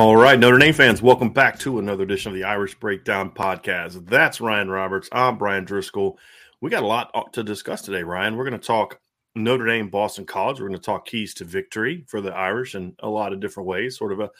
[0.00, 4.06] All right, Notre Dame fans, welcome back to another edition of the Irish Breakdown Podcast.
[4.06, 5.10] That's Ryan Roberts.
[5.12, 6.18] I'm Brian Driscoll.
[6.62, 8.34] We got a lot uh, to discuss today, Ryan.
[8.34, 8.98] We're going to talk
[9.34, 10.58] Notre Dame, Boston College.
[10.58, 13.66] We're going to talk keys to victory for the Irish in a lot of different
[13.68, 13.98] ways.
[13.98, 14.30] Sort of a,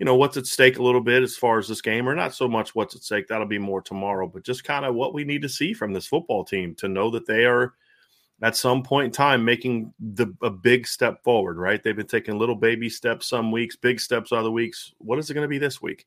[0.00, 2.34] you know, what's at stake a little bit as far as this game, or not
[2.34, 3.28] so much what's at stake.
[3.28, 6.08] That'll be more tomorrow, but just kind of what we need to see from this
[6.08, 7.74] football team to know that they are
[8.42, 11.82] at some point in time making the a big step forward, right?
[11.82, 14.92] They've been taking little baby steps some weeks, big steps other weeks.
[14.98, 16.06] What is it going to be this week?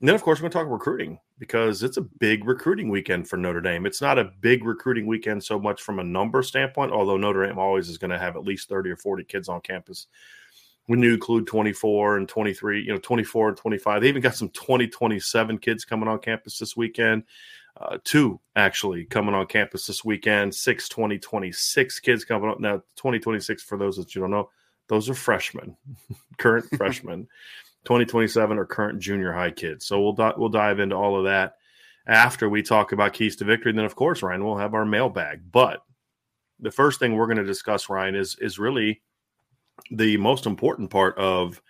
[0.00, 3.28] And then, of course, we're going to talk recruiting because it's a big recruiting weekend
[3.28, 3.86] for Notre Dame.
[3.86, 7.58] It's not a big recruiting weekend so much from a number standpoint, although Notre Dame
[7.58, 10.06] always is going to have at least 30 or 40 kids on campus.
[10.84, 14.50] When you include 24 and 23, you know, 24 and 25, they even got some
[14.50, 17.24] 2027 kids coming on campus this weekend
[17.80, 20.54] uh, two actually coming on campus this weekend.
[20.54, 22.78] Six 2026 kids coming up now.
[22.96, 24.50] 2026 for those that you don't know,
[24.88, 25.76] those are freshmen,
[26.38, 27.28] current freshmen.
[27.84, 29.86] 2027 are current junior high kids.
[29.86, 31.56] So we'll di- we'll dive into all of that
[32.06, 33.70] after we talk about keys to victory.
[33.70, 35.52] And then of course, Ryan, we'll have our mailbag.
[35.52, 35.82] But
[36.58, 39.02] the first thing we're going to discuss, Ryan, is is really
[39.90, 41.60] the most important part of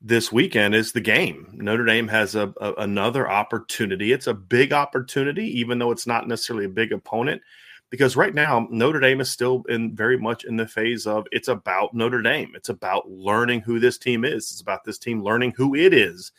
[0.00, 1.48] this weekend is the game.
[1.54, 4.12] Notre Dame has a, a, another opportunity.
[4.12, 7.42] It's a big opportunity, even though it's not necessarily a big opponent,
[7.90, 11.48] because right now Notre Dame is still in very much in the phase of it's
[11.48, 12.52] about Notre Dame.
[12.54, 14.50] It's about learning who this team is.
[14.50, 16.32] It's about this team learning who it is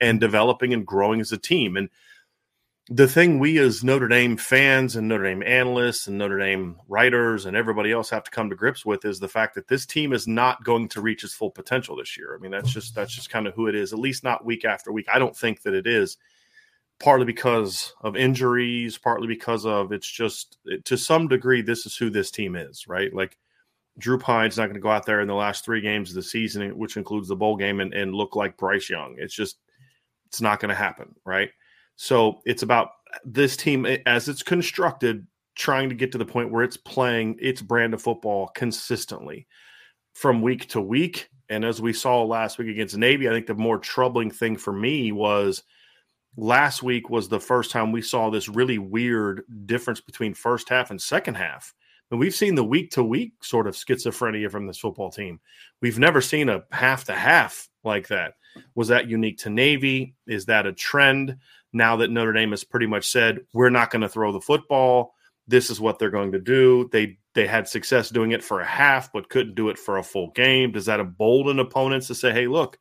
[0.00, 1.76] and developing and growing as a team.
[1.76, 1.88] And
[2.88, 7.44] the thing we as Notre Dame fans and Notre Dame analysts and Notre Dame writers
[7.44, 10.12] and everybody else have to come to grips with is the fact that this team
[10.12, 12.36] is not going to reach its full potential this year.
[12.36, 14.64] I mean, that's just that's just kind of who it is, at least not week
[14.64, 15.06] after week.
[15.12, 16.16] I don't think that it is
[17.00, 22.08] partly because of injuries, partly because of it's just to some degree this is who
[22.08, 23.12] this team is, right?
[23.12, 23.36] Like
[23.98, 26.22] Drew Pyne's not going to go out there in the last three games of the
[26.22, 29.16] season, which includes the bowl game, and, and look like Bryce Young.
[29.18, 29.58] It's just
[30.26, 31.50] it's not going to happen, right?
[31.96, 32.90] So it's about
[33.24, 37.62] this team as it's constructed, trying to get to the point where it's playing its
[37.62, 39.46] brand of football consistently
[40.14, 41.28] from week to week.
[41.48, 44.72] And as we saw last week against Navy, I think the more troubling thing for
[44.72, 45.62] me was
[46.36, 50.90] last week was the first time we saw this really weird difference between first half
[50.90, 51.72] and second half.
[52.10, 55.40] And we've seen the week to week sort of schizophrenia from this football team.
[55.80, 58.34] We've never seen a half to half like that.
[58.74, 60.14] Was that unique to Navy?
[60.26, 61.36] Is that a trend?
[61.76, 65.14] Now that Notre Dame has pretty much said we're not going to throw the football.
[65.46, 66.88] This is what they're going to do.
[66.90, 70.02] They they had success doing it for a half, but couldn't do it for a
[70.02, 70.72] full game.
[70.72, 72.78] Does that embolden opponents to say, "Hey, look,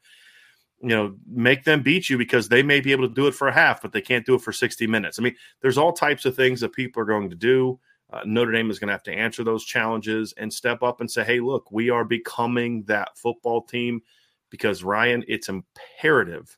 [0.82, 3.48] you know, make them beat you because they may be able to do it for
[3.48, 6.26] a half, but they can't do it for 60 minutes." I mean, there's all types
[6.26, 7.80] of things that people are going to do.
[8.12, 11.12] Uh, Notre Dame is going to have to answer those challenges and step up and
[11.12, 14.02] say, "Hey, look, we are becoming that football team."
[14.52, 16.58] Because Ryan, it's imperative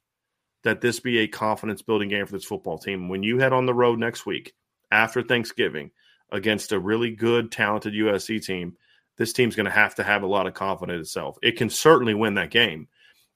[0.63, 3.09] that this be a confidence building game for this football team.
[3.09, 4.53] When you head on the road next week
[4.91, 5.91] after Thanksgiving
[6.31, 8.75] against a really good, talented USC team,
[9.17, 11.37] this team's going to have to have a lot of confidence itself.
[11.41, 12.87] It can certainly win that game,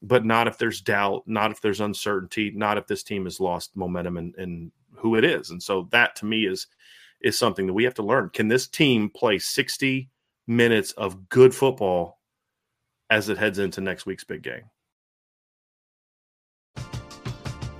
[0.01, 3.75] but not if there's doubt, not if there's uncertainty, not if this team has lost
[3.75, 5.49] momentum and, and who it is.
[5.49, 6.67] And so that to me is
[7.21, 8.29] is something that we have to learn.
[8.29, 10.09] Can this team play 60
[10.47, 12.19] minutes of good football
[13.11, 14.63] as it heads into next week's big game?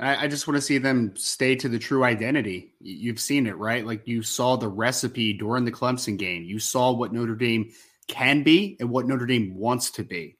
[0.00, 2.74] I, I just want to see them stay to the true identity.
[2.80, 3.84] You've seen it, right?
[3.84, 6.44] Like you saw the recipe during the Clemson game.
[6.44, 7.70] You saw what Notre Dame
[8.06, 10.36] can be and what Notre Dame wants to be.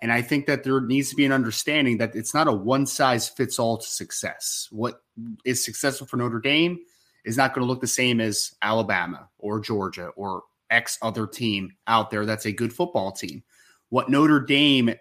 [0.00, 2.86] And I think that there needs to be an understanding that it's not a one
[2.86, 4.66] size fits all to success.
[4.72, 5.00] What
[5.44, 6.80] is successful for Notre Dame
[7.24, 11.76] is not going to look the same as Alabama or Georgia or X other team
[11.86, 13.44] out there that's a good football team.
[13.90, 14.94] What Notre Dame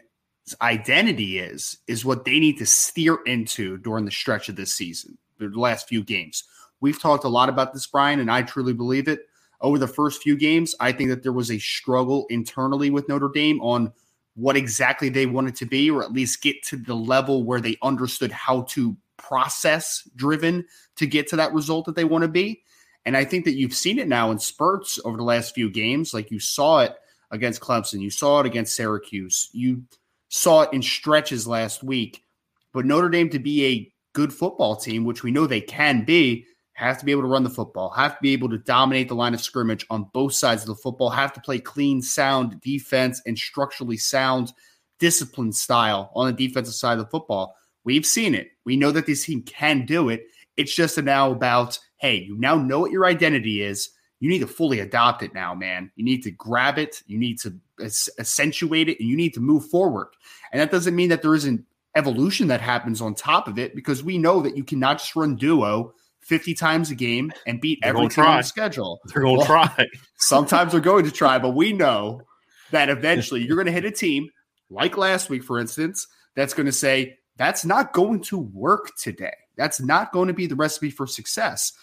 [0.62, 5.18] identity is is what they need to steer into during the stretch of this season,
[5.39, 6.44] the last few games.
[6.80, 9.21] We've talked a lot about this, Brian, and I truly believe it.
[9.62, 13.30] Over the first few games, I think that there was a struggle internally with Notre
[13.30, 13.94] Dame on
[14.36, 17.77] what exactly they wanted to be, or at least get to the level where they
[17.83, 20.65] understood how to process driven
[20.95, 22.63] to get to that result that they want to be.
[23.06, 26.13] And I think that you've seen it now in spurts over the last few games.
[26.13, 26.95] Like you saw it
[27.30, 29.50] against Clemson, you saw it against Syracuse.
[29.53, 29.83] You
[30.31, 32.24] saw it in stretches last week.
[32.74, 36.45] But Notre Dame to be a good football team, which we know they can be,
[36.74, 39.13] have to be able to run the football, have to be able to dominate the
[39.13, 43.22] line of scrimmage on both sides of the football, have to play clean, sound defense
[43.25, 44.54] and structurally sound,
[45.00, 47.54] disciplined style on the defensive side of the football.
[47.84, 48.51] We've seen it.
[48.66, 50.24] We know that this team can do it.
[50.56, 53.89] It's just now about, hey, you now know what your identity is
[54.22, 55.92] you need to fully adopt it now, man.
[55.95, 59.66] You need to grab it, you need to accentuate it, and you need to move
[59.66, 60.07] forward.
[60.51, 64.04] And that doesn't mean that there isn't evolution that happens on top of it because
[64.04, 67.89] we know that you cannot just run duo 50 times a game and beat they're
[67.95, 69.01] every team on the schedule.
[69.06, 69.88] They're going to well, try.
[70.18, 72.22] sometimes they're going to try, but we know
[72.72, 74.30] that eventually you're going to hit a team
[74.69, 79.34] like last week, for instance, that's going to say, that's not going to work today.
[79.57, 81.74] That's not going to be the recipe for success.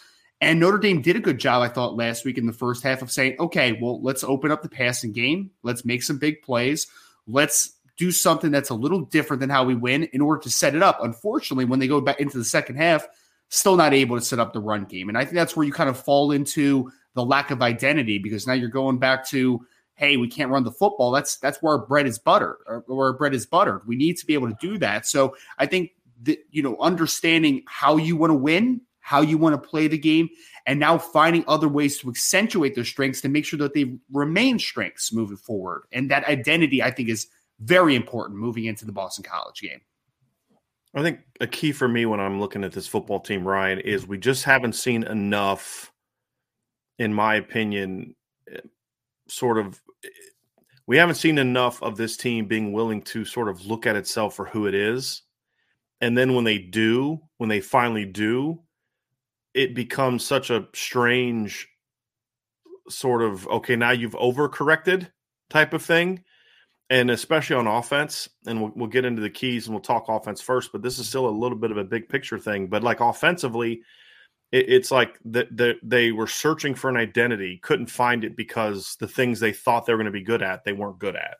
[0.41, 3.01] And Notre Dame did a good job, I thought, last week in the first half
[3.01, 5.51] of saying, okay, well, let's open up the passing game.
[5.63, 6.87] Let's make some big plays.
[7.27, 10.75] Let's do something that's a little different than how we win in order to set
[10.75, 10.99] it up.
[11.03, 13.05] Unfortunately, when they go back into the second half,
[13.49, 15.09] still not able to set up the run game.
[15.09, 18.47] And I think that's where you kind of fall into the lack of identity because
[18.47, 19.65] now you're going back to,
[19.95, 21.11] hey, we can't run the football.
[21.11, 23.85] That's that's where our bread is buttered, or where our bread is buttered.
[23.85, 25.05] We need to be able to do that.
[25.05, 25.91] So I think
[26.23, 29.97] that you know, understanding how you want to win how you want to play the
[29.97, 30.29] game,
[30.67, 34.59] and now finding other ways to accentuate their strengths to make sure that they remain
[34.59, 35.85] strengths moving forward.
[35.91, 37.25] And that identity, I think, is
[37.59, 39.81] very important moving into the Boston College game.
[40.93, 44.05] I think a key for me when I'm looking at this football team, Ryan, is
[44.05, 45.91] we just haven't seen enough,
[46.99, 48.15] in my opinion,
[49.27, 49.81] sort of.
[50.85, 54.35] We haven't seen enough of this team being willing to sort of look at itself
[54.35, 55.23] for who it is.
[55.99, 58.61] And then when they do, when they finally do,
[59.59, 61.67] it becomes such a strange
[62.87, 65.11] sort of okay now you've overcorrected
[65.49, 66.23] type of thing
[66.89, 70.39] and especially on offense and we'll, we'll, get into the keys and we'll talk offense
[70.39, 73.01] first but this is still a little bit of a big picture thing but like
[73.01, 73.81] offensively
[74.53, 78.95] it, it's like that the, they were searching for an identity couldn't find it because
[79.01, 81.35] the things they thought they were going to be good at they weren't good at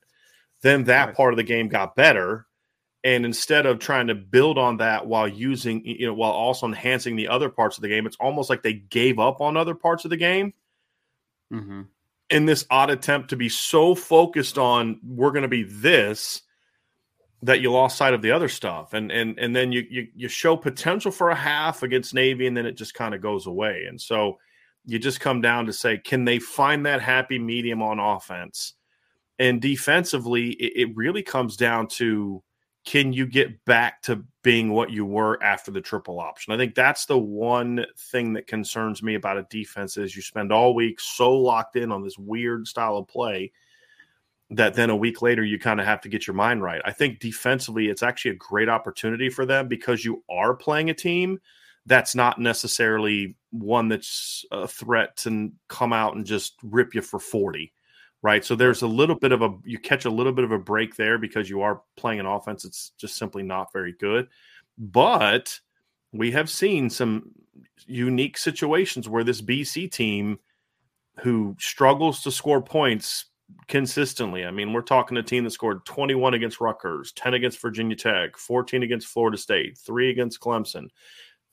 [0.61, 1.15] then that right.
[1.15, 2.45] part of the game got better
[3.03, 7.15] And instead of trying to build on that while using, you know, while also enhancing
[7.15, 10.03] the other parts of the game, it's almost like they gave up on other parts
[10.03, 10.53] of the game.
[11.53, 11.83] Mm-hmm.
[12.29, 16.41] In this odd attempt to be so focused on we're going to be this
[17.41, 20.27] that you lost sight of the other stuff, and and and then you you, you
[20.27, 23.85] show potential for a half against Navy, and then it just kind of goes away.
[23.87, 24.37] And so
[24.85, 28.73] you just come down to say, can they find that happy medium on offense?
[29.37, 32.43] And defensively, it, it really comes down to
[32.85, 36.53] can you get back to being what you were after the triple option?
[36.53, 40.51] I think that's the one thing that concerns me about a defense is you spend
[40.51, 43.51] all week so locked in on this weird style of play
[44.51, 46.81] that then a week later you kind of have to get your mind right.
[46.83, 50.93] I think defensively it's actually a great opportunity for them because you are playing a
[50.95, 51.39] team
[51.85, 57.19] that's not necessarily one that's a threat to come out and just rip you for
[57.19, 57.71] 40
[58.21, 58.43] right?
[58.43, 60.95] So there's a little bit of a you catch a little bit of a break
[60.95, 64.27] there because you are playing an offense it's just simply not very good.
[64.77, 65.59] But
[66.11, 67.31] we have seen some
[67.85, 70.39] unique situations where this BC team
[71.19, 73.25] who struggles to score points
[73.67, 74.45] consistently.
[74.45, 78.37] I mean, we're talking a team that scored 21 against Rutgers, 10 against Virginia Tech,
[78.37, 80.89] 14 against Florida State, 3 against Clemson,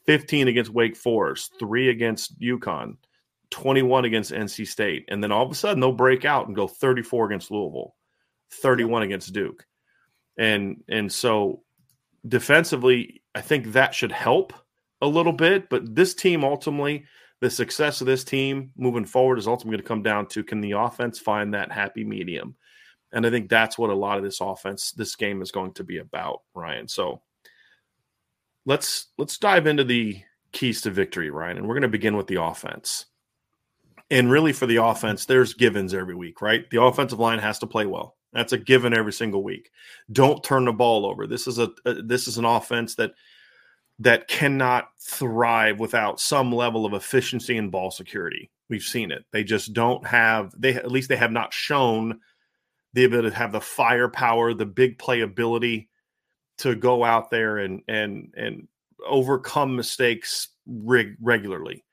[0.06, 2.96] 15 against Wake Forest, 3 against UConn.
[3.50, 6.66] 21 against NC State, and then all of a sudden they'll break out and go
[6.66, 7.94] 34 against Louisville,
[8.50, 9.66] 31 against Duke.
[10.38, 11.62] And and so
[12.26, 14.52] defensively, I think that should help
[15.00, 17.04] a little bit, but this team ultimately
[17.40, 20.60] the success of this team moving forward is ultimately going to come down to can
[20.60, 22.56] the offense find that happy medium?
[23.12, 25.84] And I think that's what a lot of this offense, this game is going to
[25.84, 26.88] be about, Ryan.
[26.88, 27.22] So
[28.64, 30.22] let's let's dive into the
[30.52, 31.58] keys to victory, Ryan.
[31.58, 33.06] And we're going to begin with the offense.
[34.10, 36.68] And really, for the offense, there's givens every week, right?
[36.70, 38.16] The offensive line has to play well.
[38.32, 39.70] That's a given every single week.
[40.12, 41.26] Don't turn the ball over.
[41.26, 43.12] This is a, a this is an offense that
[43.98, 48.50] that cannot thrive without some level of efficiency and ball security.
[48.68, 49.24] We've seen it.
[49.32, 52.20] They just don't have they at least they have not shown
[52.92, 55.88] the ability to have the firepower, the big playability
[56.58, 58.68] to go out there and and and
[59.06, 61.84] overcome mistakes reg- regularly.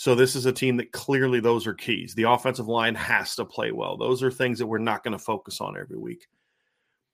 [0.00, 2.14] So this is a team that clearly those are keys.
[2.14, 3.98] The offensive line has to play well.
[3.98, 6.26] Those are things that we're not going to focus on every week.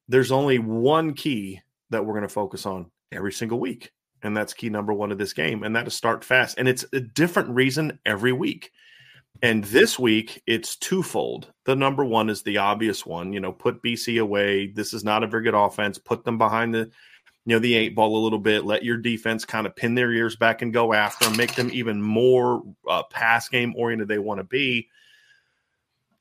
[0.06, 3.90] There's only one key that we're going to focus on every single week,
[4.22, 6.58] and that's key number 1 of this game, and that is start fast.
[6.58, 8.70] And it's a different reason every week.
[9.42, 11.52] And this week, it's twofold.
[11.64, 14.68] The number one is the obvious one, you know, put BC away.
[14.68, 15.98] This is not a very good offense.
[15.98, 16.92] Put them behind the
[17.46, 20.12] you know the eight ball a little bit let your defense kind of pin their
[20.12, 24.18] ears back and go after them make them even more uh, pass game oriented they
[24.18, 24.88] want to be.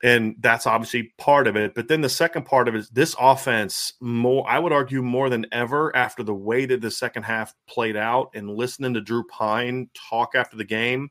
[0.02, 1.74] And that's obviously part of it.
[1.74, 5.28] But then the second part of it is this offense more i would argue more
[5.28, 9.24] than ever after the way that the second half played out and listening to drew
[9.24, 11.10] Pyne talk after the game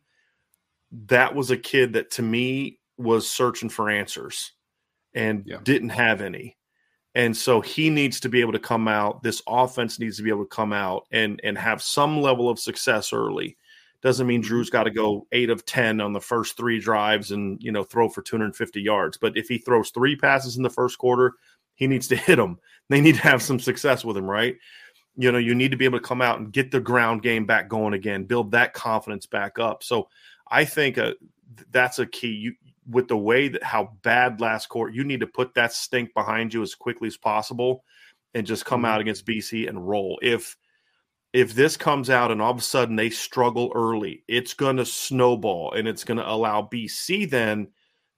[1.07, 4.53] that was a kid that to me was searching for answers
[5.13, 5.57] and yeah.
[5.63, 6.55] didn't have any
[7.15, 9.23] and so he needs to be able to come out.
[9.23, 12.59] This offense needs to be able to come out and and have some level of
[12.59, 13.57] success early.
[14.01, 17.61] Doesn't mean Drew's got to go eight of ten on the first three drives and
[17.63, 19.17] you know throw for 250 yards.
[19.17, 21.33] But if he throws three passes in the first quarter,
[21.75, 22.59] he needs to hit them.
[22.89, 24.57] They need to have some success with him, right?
[25.17, 27.45] You know, you need to be able to come out and get the ground game
[27.45, 29.81] back going again, build that confidence back up.
[29.81, 30.09] So
[30.51, 31.13] I think uh,
[31.71, 32.31] that's a key.
[32.31, 32.53] You
[32.89, 36.53] with the way that how bad last court, you need to put that stink behind
[36.53, 37.83] you as quickly as possible
[38.33, 38.85] and just come mm-hmm.
[38.85, 40.19] out against BC and roll.
[40.21, 40.57] If
[41.33, 44.85] if this comes out and all of a sudden they struggle early, it's going to
[44.85, 47.67] snowball and it's going to allow BC then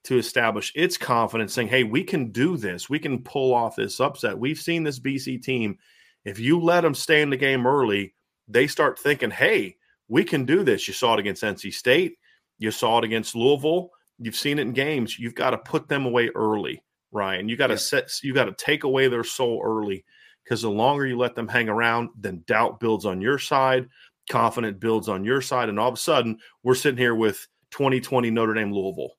[0.04, 2.90] to establish its confidence saying, "Hey, we can do this.
[2.90, 4.38] We can pull off this upset.
[4.38, 5.78] We've seen this BC team.
[6.26, 8.14] If you let them stay in the game early,
[8.48, 12.18] they start thinking, "Hey, we can do this." You saw it against NC State.
[12.60, 13.92] You saw it against Louisville.
[14.20, 15.20] You've seen it in games.
[15.20, 17.50] You've got to put them away early, Ryan.
[17.50, 17.80] You got to yeah.
[17.80, 18.12] set.
[18.24, 20.04] You got to take away their soul early
[20.44, 23.88] because the longer you let them hang around, then doubt builds on your side,
[24.30, 28.32] confidence builds on your side, and all of a sudden we're sitting here with 2020
[28.32, 29.18] Notre Dame Louisville,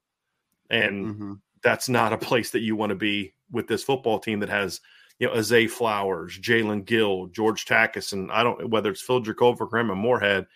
[0.71, 1.33] and mm-hmm.
[1.63, 4.81] that's not a place that you want to be with this football team that has
[5.19, 9.61] you know Zay Flowers, Jaelen Gill, George Takacs, and I don't whether it's Phil Jurkovec
[9.61, 10.47] or Graham and Morehead.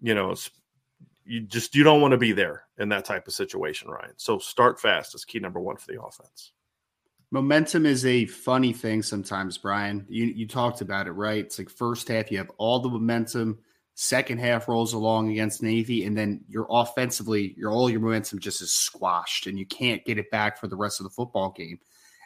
[0.00, 0.34] You know,
[1.28, 4.14] you just you don't want to be there in that type of situation, Ryan.
[4.16, 6.52] So start fast is key number one for the offense.
[7.30, 10.06] Momentum is a funny thing sometimes, Brian.
[10.08, 11.44] You you talked about it, right?
[11.44, 13.58] It's like first half you have all the momentum,
[13.94, 18.62] second half rolls along against Navy, and then you're offensively, your all your momentum just
[18.62, 21.78] is squashed and you can't get it back for the rest of the football game.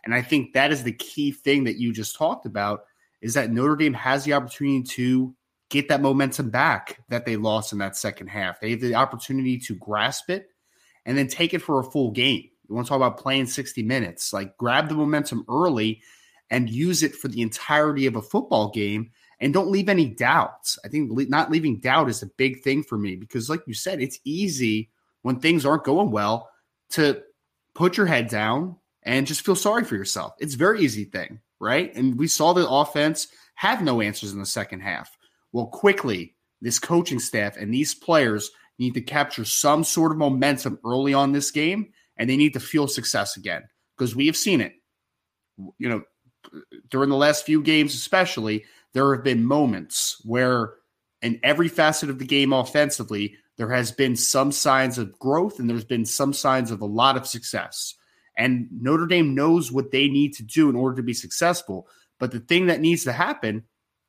[0.04, 2.84] And I think that is the key thing that you just talked about
[3.20, 5.34] is that Notre Dame has the opportunity to
[5.72, 8.60] get that momentum back that they lost in that second half.
[8.60, 10.48] They have the opportunity to grasp it
[11.06, 12.44] and then take it for a full game.
[12.68, 16.02] You want to talk about playing 60 minutes, like grab the momentum early
[16.50, 19.10] and use it for the entirety of a football game
[19.40, 20.78] and don't leave any doubts.
[20.84, 24.02] I think not leaving doubt is a big thing for me because, like you said,
[24.02, 24.90] it's easy
[25.22, 26.50] when things aren't going well
[26.90, 27.22] to
[27.74, 30.34] put your head down and just feel sorry for yourself.
[30.38, 31.94] It's a very easy thing, right?
[31.94, 35.16] And we saw the offense have no answers in the second half.
[35.52, 40.78] Well, quickly, this coaching staff and these players need to capture some sort of momentum
[40.84, 43.62] early on this game, and they need to feel success again
[43.96, 44.74] because we have seen it.
[45.78, 46.02] You know,
[46.90, 50.74] during the last few games, especially, there have been moments where,
[51.20, 55.68] in every facet of the game offensively, there has been some signs of growth and
[55.68, 57.94] there's been some signs of a lot of success.
[58.36, 61.86] And Notre Dame knows what they need to do in order to be successful.
[62.18, 63.64] But the thing that needs to happen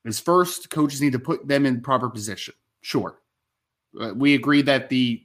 [0.06, 2.54] is first, coaches need to put them in proper position.
[2.82, 3.20] Sure.
[4.00, 5.24] Uh, we agree that the,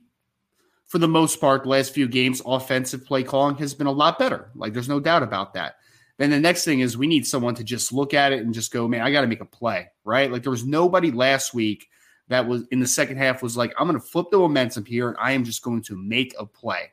[0.87, 4.19] for the most part, the last few games, offensive play calling has been a lot
[4.19, 4.51] better.
[4.55, 5.77] Like, there's no doubt about that.
[6.19, 8.73] Then the next thing is we need someone to just look at it and just
[8.73, 10.31] go, man, I got to make a play, right?
[10.31, 11.89] Like, there was nobody last week
[12.29, 15.09] that was in the second half was like, I'm going to flip the momentum here
[15.09, 16.91] and I am just going to make a play.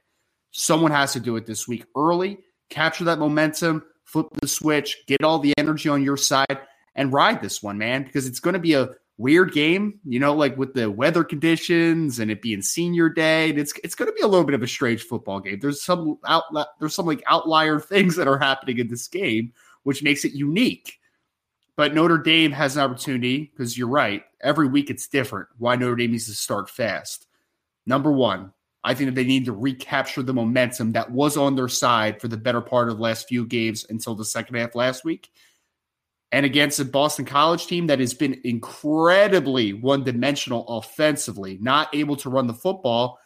[0.52, 2.38] Someone has to do it this week early,
[2.70, 6.60] capture that momentum, flip the switch, get all the energy on your side,
[6.96, 10.34] and ride this one, man, because it's going to be a weird game, you know,
[10.34, 13.50] like with the weather conditions and it being senior day.
[13.50, 15.60] It's it's going to be a little bit of a strange football game.
[15.60, 16.44] There's some out
[16.80, 21.00] there's some like outlier things that are happening in this game, which makes it unique.
[21.78, 24.24] But Notre Dame has an opportunity because you're right.
[24.40, 25.50] Every week it's different.
[25.58, 27.28] Why Notre Dame needs to start fast.
[27.86, 31.68] Number one, I think that they need to recapture the momentum that was on their
[31.68, 35.04] side for the better part of the last few games until the second half last
[35.04, 35.32] week.
[36.32, 42.16] And against a Boston College team that has been incredibly one dimensional offensively, not able
[42.18, 43.20] to run the football,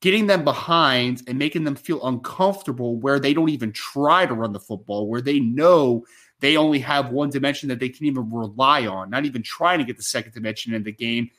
[0.00, 4.52] getting them behind and making them feel uncomfortable where they don't even try to run
[4.52, 6.04] the football, where they know
[6.40, 9.84] they only have one dimension that they can even rely on, not even trying to
[9.84, 11.30] get the second dimension in the game.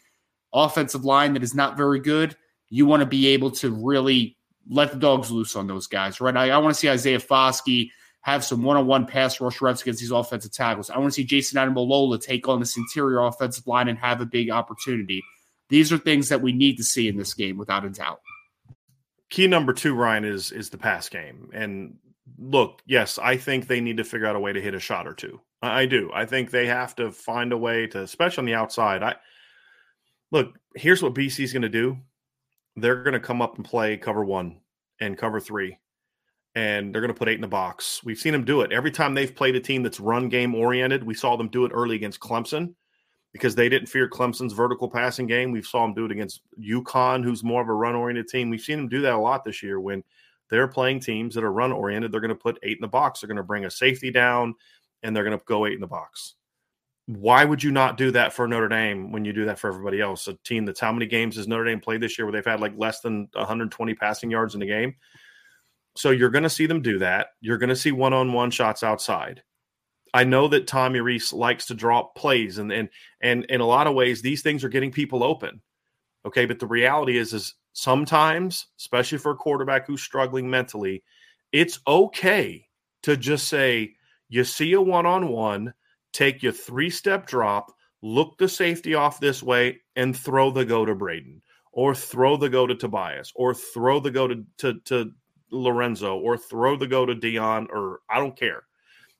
[0.53, 2.35] Offensive line that is not very good.
[2.69, 4.35] You want to be able to really
[4.69, 6.35] let the dogs loose on those guys, right?
[6.35, 10.11] I, I want to see Isaiah Foskey have some one-on-one pass rush reps against these
[10.11, 10.89] offensive tackles.
[10.89, 14.25] I want to see Jayson Ademilola take on this interior offensive line and have a
[14.25, 15.23] big opportunity.
[15.69, 18.19] These are things that we need to see in this game, without a doubt.
[19.29, 21.97] Key number two, Ryan, is is the pass game, and
[22.37, 25.07] look, yes, I think they need to figure out a way to hit a shot
[25.07, 25.39] or two.
[25.61, 26.09] I, do.
[26.13, 29.03] I think they have to find a way to, especially on the outside.
[29.03, 29.15] I
[30.31, 30.57] look.
[30.75, 31.97] Here's what BC is going to do.
[32.75, 34.61] They're going to come up and play cover one
[35.01, 35.77] and cover three,
[36.59, 38.01] and they're going to put eight in the box.
[38.03, 41.05] We've seen them do it every time they've played a team that's run game oriented.
[41.05, 42.73] We saw them do it early against Clemson
[43.31, 45.53] because they didn't fear Clemson's vertical passing game.
[45.53, 48.49] We saw them do it against UConn, who's more of a run oriented team.
[48.49, 50.03] We've seen them do that a lot this year when
[50.49, 52.11] they're playing teams that are run oriented.
[52.11, 53.21] They're going to put eight in the box.
[53.21, 54.53] They're going to bring a safety down
[55.01, 56.35] and they're going to go eight in the box.
[57.05, 60.01] Why would you not do that for Notre Dame when you do that for everybody
[60.01, 60.27] else?
[60.27, 62.59] A team that's how many games has Notre Dame played this year where they've had
[62.59, 64.93] like less than 120 passing yards in the game?
[65.99, 67.31] So you're going to see them do that.
[67.41, 69.43] You're going to see one on one shots outside.
[70.13, 72.87] I know that Tommy Rees likes to draw plays, and and
[73.21, 75.61] and in a lot of ways, these things are getting people open.
[76.25, 81.03] Okay, but the reality is, is sometimes, especially for a quarterback who's struggling mentally,
[81.51, 82.65] it's okay
[83.03, 83.95] to just say,
[84.29, 85.73] you see a one on one,
[86.13, 90.85] take your three step drop, look the safety off this way, and throw the go
[90.85, 91.41] to Braden,
[91.73, 95.11] or throw the go to Tobias, or throw the go to, to, to
[95.51, 98.63] Lorenzo, or throw the go to Deion, or I don't care,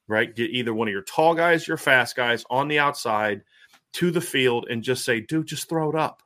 [0.07, 0.35] right?
[0.35, 3.41] Get either one of your tall guys, your fast guys on the outside
[3.93, 6.21] to the field and just say, dude, just throw it up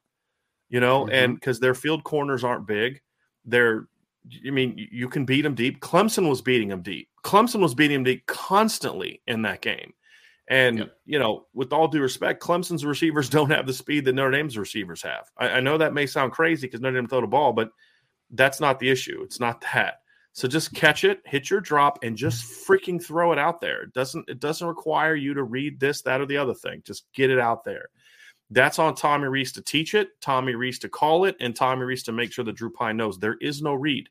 [0.74, 1.14] you know, mm-hmm.
[1.14, 3.00] and because their field corners aren't big,
[3.46, 3.88] they're,
[4.46, 5.82] I mean, you can beat them deep.
[5.82, 7.10] Clemson was beating them deep.
[7.24, 9.94] Clemson was beating them deep constantly in that game.
[10.48, 10.98] And, yep.
[11.06, 14.58] you know, with all due respect, Clemson's receivers don't have the speed that Notre Dame's
[14.58, 15.30] receivers have.
[15.38, 17.70] I, I know that may sound crazy because Notre Dame throw the ball, but
[18.32, 19.22] that's not the issue.
[19.24, 20.02] It's not that.
[20.34, 23.84] So just catch it, hit your drop, and just freaking throw it out there.
[23.84, 26.82] It doesn't it doesn't require you to read this, that, or the other thing.
[26.86, 27.90] Just get it out there.
[28.50, 32.04] That's on Tommy Rees to teach it, Tommy Rees to call it, and Tommy Rees
[32.04, 34.10] to make sure that Drew Pyne knows there is no read.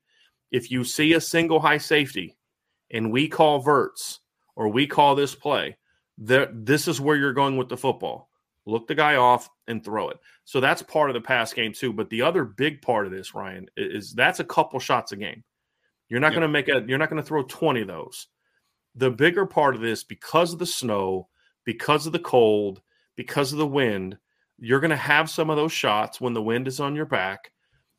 [0.51, 2.37] If you see a single high safety
[2.91, 4.21] and we call verts
[4.55, 5.77] or we call this play,
[6.19, 8.29] there, this is where you're going with the football.
[8.65, 10.19] Look the guy off and throw it.
[10.45, 11.93] So that's part of the pass game too.
[11.93, 15.43] But the other big part of this, Ryan, is that's a couple shots a game.
[16.09, 16.85] You're not going to make a.
[16.87, 18.27] You're not going to throw 20 of those.
[18.95, 21.29] The bigger part of this, because of the snow,
[21.65, 22.83] because of the cold,
[23.17, 24.19] because of the wind,
[24.59, 27.51] you're going to have some of those shots when the wind is on your back.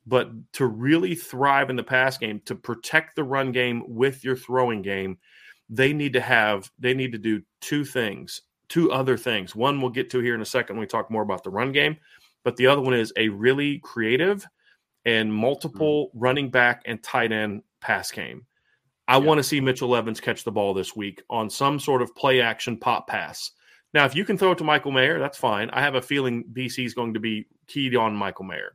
[0.05, 4.35] But to really thrive in the pass game, to protect the run game with your
[4.35, 5.17] throwing game,
[5.69, 8.41] they need to have, they need to do two things,
[8.73, 9.55] two other things.
[9.55, 11.71] One we'll get to here in a second when we talk more about the run
[11.71, 11.95] game.
[12.43, 14.43] But the other one is a really creative
[15.05, 16.19] and multiple mm-hmm.
[16.19, 18.47] running back and tight end pass game.
[19.07, 19.25] I yeah.
[19.25, 22.41] want to see Mitchell Evans catch the ball this week on some sort of play
[22.41, 23.51] action pop pass.
[23.93, 25.69] Now, if you can throw it to Michael Mayer, that's fine.
[25.69, 28.73] I have a feeling BC is going to be keyed on Michael Mayer.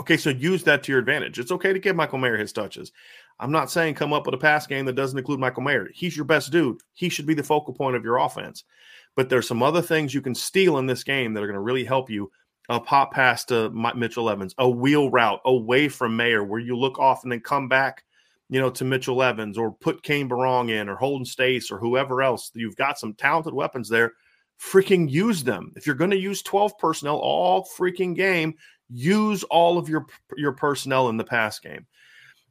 [0.00, 1.38] Okay, so use that to your advantage.
[1.38, 2.90] It's okay to give Michael Mayer his touches.
[3.38, 5.90] I'm not saying come up with a pass game that doesn't include Michael Mayer.
[5.94, 6.80] He's your best dude.
[6.94, 8.64] He should be the focal point of your offense.
[9.14, 11.60] But there's some other things you can steal in this game that are going to
[11.60, 12.30] really help you.
[12.68, 16.76] A pop pass to uh, Mitchell Evans, a wheel route away from Mayer where you
[16.76, 18.04] look off and then come back
[18.52, 22.22] you know, to Mitchell Evans or put Cane Berrong in or Holden Staes, or whoever
[22.22, 22.50] else.
[22.54, 24.12] You've got some talented weapons there.
[24.60, 25.72] Freaking use them.
[25.74, 28.52] If you're going to use 12 personnel all freaking game,
[28.90, 30.04] use all of your
[30.36, 31.86] your personnel in the pass game.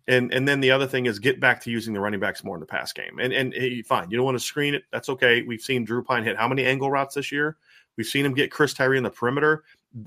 [0.08, 2.56] And and then the other thing is get back to using the running backs more
[2.56, 3.20] in the pass game.
[3.20, 4.84] And and hey, fine, you don't want to screen it.
[4.92, 5.42] That's okay.
[5.44, 7.58] We've seen Drew Pyne hit how many angle routes this year?
[7.98, 9.64] We've seen him get Chris Tyree in the perimeter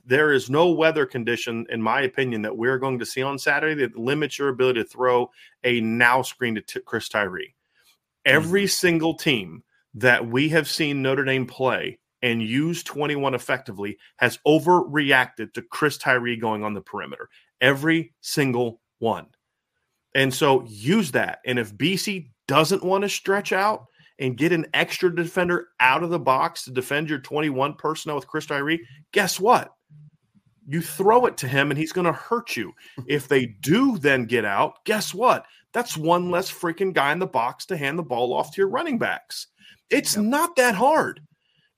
[0.06, 3.74] there is no weather condition, in my opinion, that we're going to see on Saturday
[3.82, 5.30] that limits your ability to throw
[5.62, 7.54] a now screen to t- Chris Tyree.
[8.24, 8.68] Every mm-hmm.
[8.68, 9.62] single team
[9.94, 15.98] that we have seen Notre Dame play and use 21 effectively has overreacted to Chris
[15.98, 17.28] Tyree going on the perimeter.
[17.60, 19.26] Every single one.
[20.14, 21.40] And so use that.
[21.44, 23.86] And if BC doesn't want to stretch out,
[24.18, 28.26] and get an extra defender out of the box to defend your 21 personnel with
[28.26, 29.74] Chris Tyree, guess what?
[30.66, 32.72] You throw it to him and he's going to hurt you.
[33.06, 35.46] If they do then get out, guess what?
[35.72, 38.68] That's one less freaking guy in the box to hand the ball off to your
[38.68, 39.48] running backs.
[39.90, 40.24] It's yep.
[40.24, 41.20] not that hard.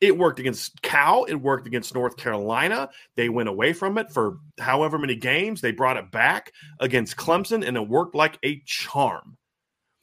[0.01, 1.25] It worked against Cal.
[1.25, 2.91] It worked against North Carolina.
[3.17, 5.61] They went away from it for however many games.
[5.61, 9.39] They brought it back against Clemson, and it worked like a charm.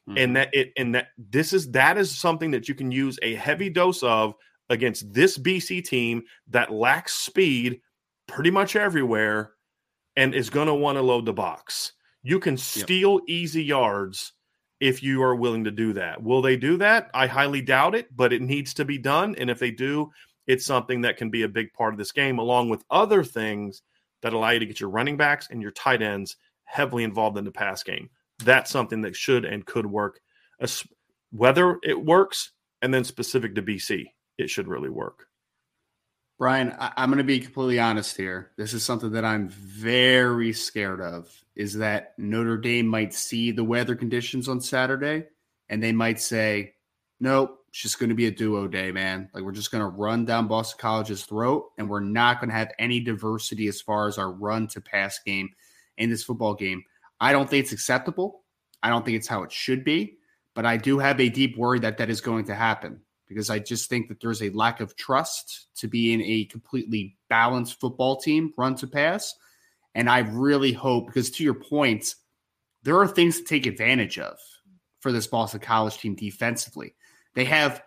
[0.09, 0.17] Mm-hmm.
[0.17, 3.35] And that it and that this is that is something that you can use a
[3.35, 4.33] heavy dose of
[4.69, 7.79] against this BC team that lacks speed
[8.27, 9.51] pretty much everywhere
[10.15, 11.93] and is going to want to load the box.
[12.23, 13.21] You can steal yep.
[13.27, 14.33] easy yards
[14.83, 16.21] if you are willing to do that.
[16.21, 17.09] Will they do that?
[17.13, 19.35] I highly doubt it, but it needs to be done.
[19.37, 20.11] And if they do,
[20.47, 23.81] it's something that can be a big part of this game, along with other things
[24.21, 27.45] that allow you to get your running backs and your tight ends heavily involved in
[27.45, 28.09] the pass game
[28.43, 30.19] that's something that should and could work.
[31.31, 35.27] Whether it works, and then specific to BC, it should really work.
[36.37, 38.51] Brian, I- am going to be completely honest here.
[38.57, 41.31] This is something that I'm very scared of.
[41.55, 45.25] Is that Notre Dame might see the weather conditions on Saturday,
[45.69, 46.73] and they might say,
[47.19, 49.29] "Nope, it's just going to be a duo day, man.
[49.33, 52.55] Like we're just going to run down Boston College's throat, and we're not going to
[52.55, 55.49] have any diversity as far as our run to pass game
[55.97, 56.83] in this football game."
[57.19, 58.43] I don't think it's acceptable.
[58.81, 60.17] I don't think it's how it should be.
[60.55, 63.59] But I do have a deep worry that that is going to happen because I
[63.59, 68.17] just think that there's a lack of trust to be in a completely balanced football
[68.17, 69.33] team, run to pass.
[69.95, 72.15] And I really hope, because to your point,
[72.83, 74.37] there are things to take advantage of
[74.99, 76.95] for this Boston College team defensively.
[77.35, 77.83] They have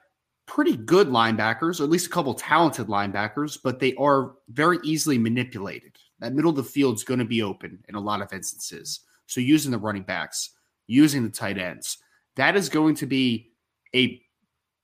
[0.47, 5.19] pretty good linebackers, or at least a couple talented linebackers, but they are very easily
[5.19, 5.97] manipulated.
[6.21, 9.01] That middle of the field is going to be open in a lot of instances.
[9.27, 10.51] So using the running backs,
[10.87, 11.99] using the tight ends,
[12.37, 13.51] that is going to be
[13.95, 14.23] a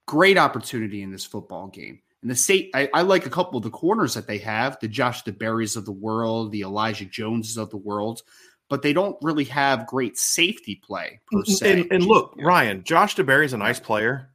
[0.06, 2.00] great opportunity in this football game.
[2.22, 4.88] And the state, I, I, like a couple of the corners that they have, the
[4.88, 8.22] Josh DeBerrys of the world, the Elijah Joneses of the world,
[8.68, 11.80] but they don't really have great safety play per se.
[11.80, 12.44] And, and look, yeah.
[12.44, 14.30] Ryan, Josh DeBerry is a nice player,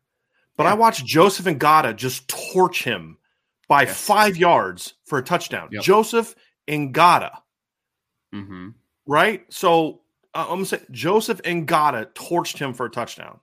[0.57, 0.71] but yeah.
[0.71, 3.17] I watched Joseph and Ngata just torch him
[3.69, 3.99] by yes.
[3.99, 5.69] five yards for a touchdown.
[5.71, 5.83] Yep.
[5.83, 6.35] Joseph
[6.67, 7.31] Ngata.
[8.35, 8.69] Mm-hmm
[9.07, 9.45] right?
[9.51, 10.01] So
[10.33, 13.39] uh, I'm gonna say Joseph and Ngata torched him for a touchdown.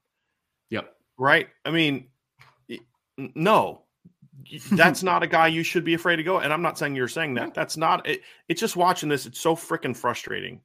[0.71, 0.95] Yep.
[1.19, 1.49] Right.
[1.65, 2.09] I mean,
[3.17, 3.83] no,
[4.73, 6.39] that's not a guy you should be afraid to go.
[6.39, 7.55] And I'm not saying you're saying that.
[7.55, 8.23] That's not it.
[8.49, 9.27] It's just watching this.
[9.27, 10.61] It's so freaking frustrating,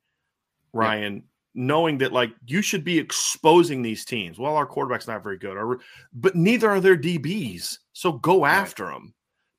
[0.74, 1.16] Ryan.
[1.16, 1.24] Yep.
[1.56, 4.38] Knowing that like you should be exposing these teams.
[4.38, 5.80] Well, our quarterback's not very good, or,
[6.14, 7.80] but neither are their DBs.
[7.94, 9.14] So go after them.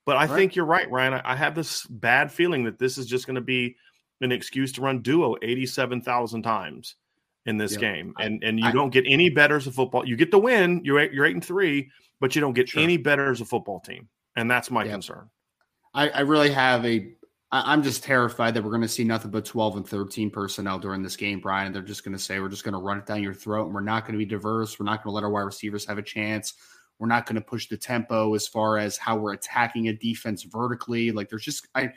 [0.06, 0.30] But I right.
[0.30, 1.14] think you're right, Ryan.
[1.14, 3.76] I, I have this bad feeling that this is just going to be
[4.20, 6.96] an excuse to run duo 87,000 times
[7.46, 7.80] in this yep.
[7.80, 8.14] game.
[8.18, 10.06] And and you I, don't get any better as a football.
[10.06, 12.82] You get the win, you're eight, you're 8 and 3, but you don't get sure.
[12.82, 14.08] any better as a football team.
[14.36, 14.92] And that's my yep.
[14.92, 15.30] concern.
[15.94, 17.12] I, I really have a
[17.50, 20.78] I, I'm just terrified that we're going to see nothing but 12 and 13 personnel
[20.78, 21.72] during this game, Brian.
[21.72, 23.74] They're just going to say we're just going to run it down your throat and
[23.74, 24.78] we're not going to be diverse.
[24.78, 26.54] We're not going to let our wide receivers have a chance.
[26.98, 30.42] We're not going to push the tempo as far as how we're attacking a defense
[30.42, 31.10] vertically.
[31.12, 31.90] Like there's just I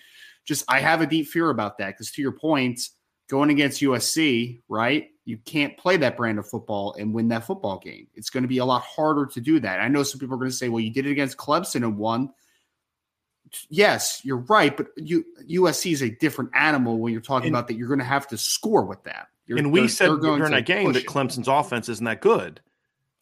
[0.45, 2.79] just I have a deep fear about that because to your point,
[3.33, 5.09] going against USC, right?
[5.25, 8.05] You can't play that brand of football and win that football game.
[8.13, 9.79] It's going to be a lot harder to do that.
[9.79, 11.97] I know some people are going to say, "Well, you did it against Clemson and
[11.97, 12.31] won."
[13.69, 17.67] Yes, you're right, but you, USC is a different animal when you're talking and, about
[17.69, 17.73] that.
[17.73, 19.29] You're going to have to score with that.
[19.47, 22.61] You're, and we said during that game that Clemson's offense isn't that good.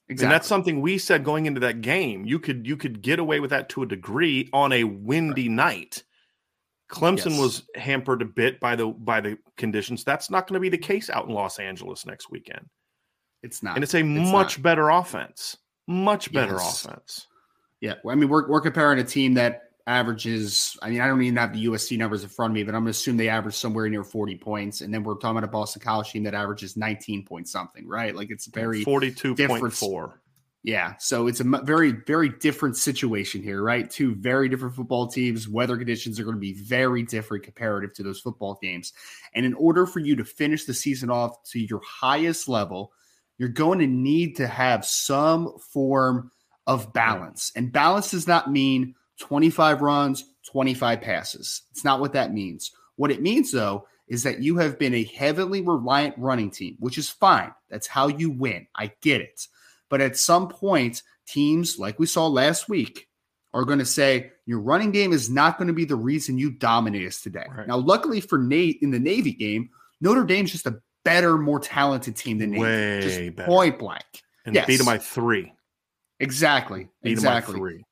[0.09, 0.25] Exactly.
[0.25, 2.25] And that's something we said going into that game.
[2.25, 5.55] You could you could get away with that to a degree on a windy right.
[5.55, 6.03] night.
[6.91, 7.39] Clemson yes.
[7.39, 10.03] was hampered a bit by the by the conditions.
[10.03, 12.67] That's not going to be the case out in Los Angeles next weekend.
[13.43, 13.75] It's not.
[13.75, 14.63] And it's a it's much not.
[14.63, 15.57] better offense.
[15.87, 16.85] Much better yes.
[16.85, 17.27] offense.
[17.79, 17.95] Yeah.
[18.03, 20.77] Well, I mean, we're we're comparing a team that averages.
[20.81, 22.81] I mean, I don't even have the USC numbers in front of me, but I'm
[22.81, 24.81] going to assume they average somewhere near 40 points.
[24.81, 28.13] And then we're talking about a Boston College team that averages 19 point something, right?
[28.13, 30.13] Like it's very 42.4.
[30.63, 30.93] Yeah.
[30.99, 33.89] So it's a very, very different situation here, right?
[33.89, 35.47] Two very different football teams.
[35.47, 38.93] Weather conditions are going to be very different comparative to those football games.
[39.33, 42.91] And in order for you to finish the season off to your highest level,
[43.39, 46.29] you're going to need to have some form
[46.67, 47.51] of balance.
[47.55, 51.63] And balance does not mean 25 runs, 25 passes.
[51.71, 52.71] It's not what that means.
[52.97, 56.99] What it means, though, is that you have been a heavily reliant running team, which
[56.99, 57.51] is fine.
[57.69, 58.67] That's how you win.
[58.75, 59.47] I get it.
[59.91, 63.07] But at some point, teams like we saw last week
[63.53, 66.49] are going to say your running game is not going to be the reason you
[66.49, 67.45] dominate us today.
[67.55, 67.67] Right.
[67.67, 72.15] Now, luckily for Nate in the Navy game, Notre Dame's just a better, more talented
[72.15, 72.61] team than Navy.
[72.61, 73.47] Way just better.
[73.47, 74.05] point blank.
[74.45, 74.65] And yes.
[74.65, 75.53] beat them by three.
[76.21, 76.87] Exactly.
[77.03, 77.55] Beat exactly.
[77.55, 77.83] three.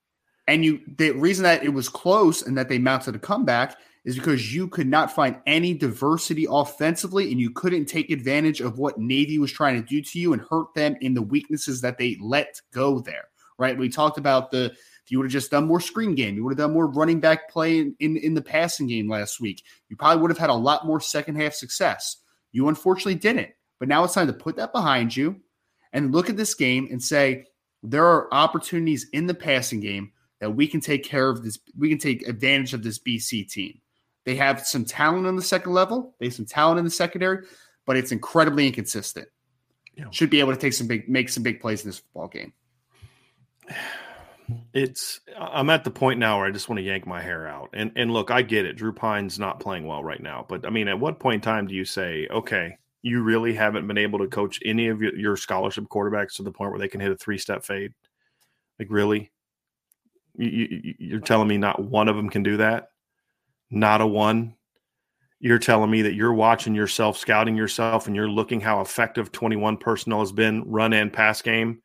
[0.47, 3.77] And you, the reason that it was close and that they mounted a comeback
[4.09, 8.77] is because you could not find any diversity offensively and you couldn't take advantage of
[8.77, 11.97] what Navy was trying to do to you and hurt them in the weaknesses that
[11.97, 13.25] they let go there.
[13.57, 13.77] Right.
[13.77, 14.73] We talked about the
[15.09, 17.49] you would have just done more screen game, you would have done more running back
[17.49, 19.63] play in, in, in the passing game last week.
[19.89, 22.17] You probably would have had a lot more second half success.
[22.51, 23.49] You unfortunately didn't.
[23.79, 25.37] But now it's time to put that behind you
[25.93, 27.45] and look at this game and say
[27.81, 31.57] there are opportunities in the passing game that we can take care of this.
[31.77, 33.79] We can take advantage of this BC team.
[34.29, 36.13] They have some talent on the second level.
[36.19, 37.47] They have some talent in the secondary,
[37.87, 39.27] but it's incredibly inconsistent.
[39.95, 40.05] Yeah.
[40.11, 42.53] Should be able to take some big, make some big plays in this football game.
[44.73, 45.19] It's.
[45.37, 47.69] I'm at the point now where I just want to yank my hair out.
[47.73, 48.77] And and look, I get it.
[48.77, 51.67] Drew Pyne's not playing well right now, but I mean, at what point in time
[51.67, 55.37] do you say, okay, you really haven't been able to coach any of your, your
[55.37, 57.93] scholarship quarterbacks to the point where they can hit a three step fade?
[58.79, 59.31] Like really?
[60.35, 62.87] You, you're telling me not one of them can do that?
[63.71, 64.55] Not a one.
[65.39, 69.77] You're telling me that you're watching yourself, scouting yourself, and you're looking how effective 21
[69.77, 71.81] personnel has been run and pass game.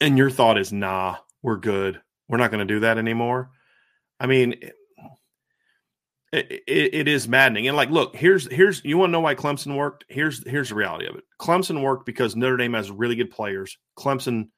[0.00, 2.00] And your thought is, nah, we're good.
[2.28, 3.50] We're not going to do that anymore.
[4.20, 4.54] I mean,
[6.34, 7.68] it, it, it is maddening.
[7.68, 10.04] And like, look, here's here's you want to know why Clemson worked?
[10.08, 11.24] Here's here's the reality of it.
[11.40, 13.76] Clemson worked because Notre Dame has really good players.
[13.98, 14.48] Clemson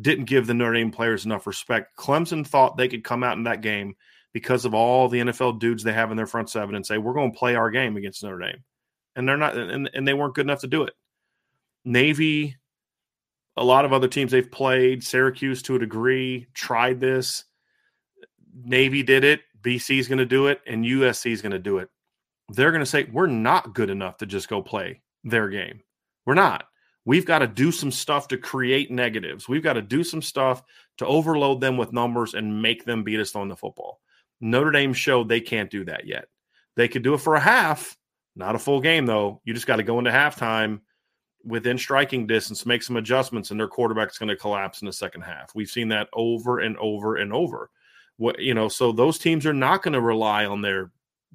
[0.00, 1.96] didn't give the Notre Dame players enough respect.
[1.96, 3.94] Clemson thought they could come out in that game
[4.34, 7.14] because of all the NFL dudes they have in their front seven and say, we're
[7.14, 8.64] going to play our game against Notre Dame.
[9.16, 10.92] And they're not, and, and they weren't good enough to do it.
[11.84, 12.56] Navy,
[13.56, 17.44] a lot of other teams they've played, Syracuse to a degree, tried this.
[18.64, 19.42] Navy did it.
[19.62, 21.88] BC is going to do it, and USC is going to do it.
[22.50, 25.80] They're going to say, we're not good enough to just go play their game.
[26.26, 26.64] We're not.
[27.06, 29.48] We've got to do some stuff to create negatives.
[29.48, 30.62] We've got to do some stuff
[30.98, 34.00] to overload them with numbers and make them beat us on the football.
[34.40, 36.26] Notre Dame showed they can't do that yet.
[36.76, 37.96] They could do it for a half,
[38.36, 39.40] not a full game, though.
[39.44, 40.80] You just got to go into halftime
[41.44, 45.22] within striking distance, make some adjustments, and their quarterback's going to collapse in the second
[45.22, 45.54] half.
[45.54, 47.70] We've seen that over and over and over.
[48.16, 50.90] What you know, so those teams are not going to rely on their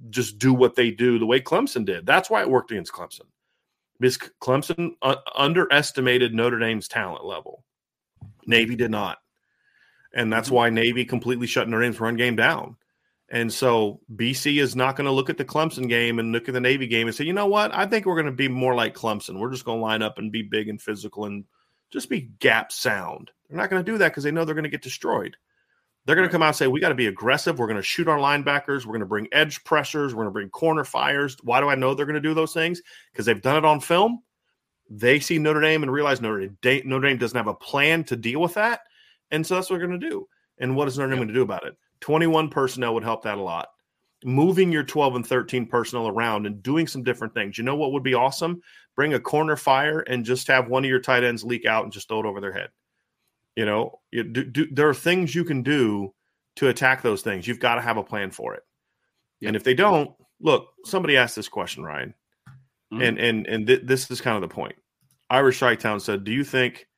[0.09, 2.05] just do what they do the way Clemson did.
[2.05, 3.25] That's why it worked against Clemson
[3.99, 7.63] because Clemson uh, underestimated Notre Dame's talent level.
[8.45, 9.17] Navy did not.
[10.13, 10.55] And that's mm-hmm.
[10.55, 12.77] why Navy completely shut Notre Dame's run game down.
[13.31, 16.53] And so BC is not going to look at the Clemson game and look at
[16.53, 17.73] the Navy game and say, you know what?
[17.75, 19.37] I think we're going to be more like Clemson.
[19.39, 21.45] We're just going to line up and be big and physical and
[21.91, 23.29] just be gap sound.
[23.47, 25.37] They're not going to do that because they know they're going to get destroyed.
[26.05, 27.59] They're going to come out and say, we got to be aggressive.
[27.59, 28.85] We're going to shoot our linebackers.
[28.85, 30.15] We're going to bring edge pressures.
[30.15, 31.37] We're going to bring corner fires.
[31.43, 32.81] Why do I know they're going to do those things?
[33.11, 34.23] Because they've done it on film.
[34.89, 38.15] They see Notre Dame and realize Notre Dame, Notre Dame doesn't have a plan to
[38.15, 38.81] deal with that.
[39.29, 40.27] And so that's what they're going to do.
[40.57, 41.27] And what is Notre Dame yep.
[41.27, 41.77] going to do about it?
[42.01, 43.69] 21 personnel would help that a lot.
[44.25, 47.57] Moving your 12 and 13 personnel around and doing some different things.
[47.57, 48.61] You know what would be awesome?
[48.95, 51.93] Bring a corner fire and just have one of your tight ends leak out and
[51.93, 52.69] just throw it over their head
[53.55, 56.13] You know, you do, do, there are things you can do
[56.57, 57.47] to attack those things.
[57.47, 58.63] You've got to have a plan for it.
[59.39, 59.47] Yep.
[59.47, 62.13] And if they don't, look, somebody asked this question, Ryan,
[62.93, 63.01] mm-hmm.
[63.01, 64.75] and and and th- this is kind of the point.
[65.29, 66.88] Irish Town said, "Do you think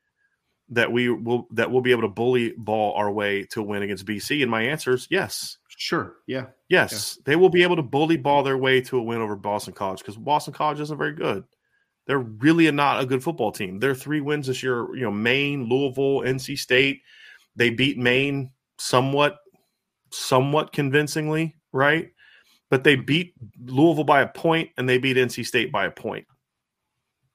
[0.72, 4.06] that we will that we'll be able to bully ball our way to win against
[4.06, 5.58] BC?" And my answer is yes.
[5.82, 6.18] Sure.
[6.28, 6.46] Yeah.
[6.70, 7.24] Yes, yeah.
[7.26, 9.98] they will be able to bully ball their way to a win over Boston College
[9.98, 11.44] because Boston College isn't very good.
[12.06, 13.80] They're really not a good football team.
[13.80, 17.02] Their three wins this year, you know, Maine, Louisville, NC State.
[17.56, 19.40] They beat Maine somewhat,
[20.12, 22.12] somewhat convincingly, right?
[22.70, 23.34] But they beat
[23.66, 26.28] Louisville by a point and they beat NC State by a point.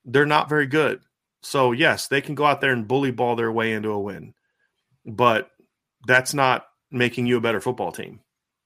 [0.05, 1.01] They're not very good.
[1.47, 4.35] So yes, they can go out there and bully ball their way into a win,
[5.05, 5.51] but
[6.07, 8.21] that's not making you a better football team.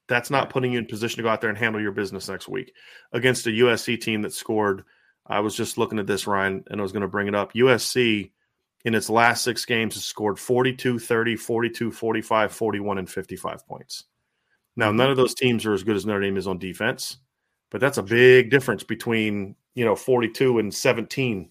[0.08, 2.48] That's not putting you in position to go out there and handle your business next
[2.48, 2.72] week
[3.12, 4.84] against a USC team that scored–
[5.30, 7.52] I was just looking at this, Ryan, and I was going to bring it up.
[7.52, 8.32] USC
[8.84, 14.04] in its last six games has scored 42, 30, 42, 45, 41, and 55 points.
[14.74, 14.96] Now, mm-hmm.
[14.96, 17.18] none of those teams are as good as Notre Dame is on defense,
[17.70, 21.48] but that's a big difference between, you know, 42 and 17.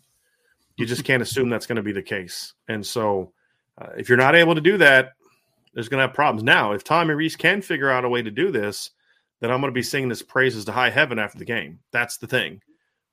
[0.80, 2.54] You just can't assume that's going to be the case.
[2.68, 3.34] And so
[3.78, 5.14] uh, if you're not able to do that,
[5.74, 6.44] there's going to have problems.
[6.44, 8.92] Now, if Tommy Rees can figure out a way to do this,
[9.40, 11.80] then I'm going to be singing his praises to high heaven after the game.
[11.92, 12.62] That's the thing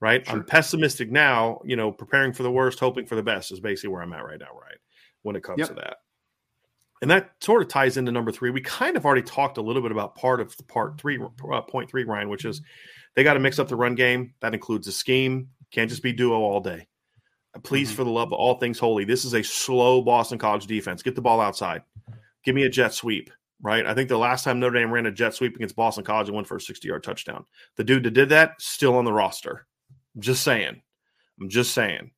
[0.01, 0.27] right?
[0.27, 0.37] Sure.
[0.37, 3.91] I'm pessimistic now, you know, preparing for the worst, hoping for the best is basically
[3.91, 4.79] where I'm at right now, right?
[5.23, 5.69] When it comes yep.
[5.69, 5.97] to that.
[7.03, 8.51] And that sort of ties into number three.
[8.51, 11.19] We kind of already talked a little bit about part of the part three,
[11.53, 12.63] uh, point three, Ryan, which is
[13.15, 14.33] they got to mix up the run game.
[14.41, 15.49] That includes a scheme.
[15.71, 16.87] Can't just be duo all day.
[17.63, 17.97] Please, mm-hmm.
[17.97, 21.03] for the love of all things holy, this is a slow Boston College defense.
[21.03, 21.83] Get the ball outside.
[22.45, 23.87] Give me a jet sweep right?
[23.87, 26.37] I think the last time Notre Dame ran a jet sweep against Boston College and
[26.37, 27.45] went for a 60 yard touchdown.
[27.77, 29.67] The dude that did that still on the roster.
[30.19, 30.81] Just saying.
[31.41, 32.11] I'm just saying.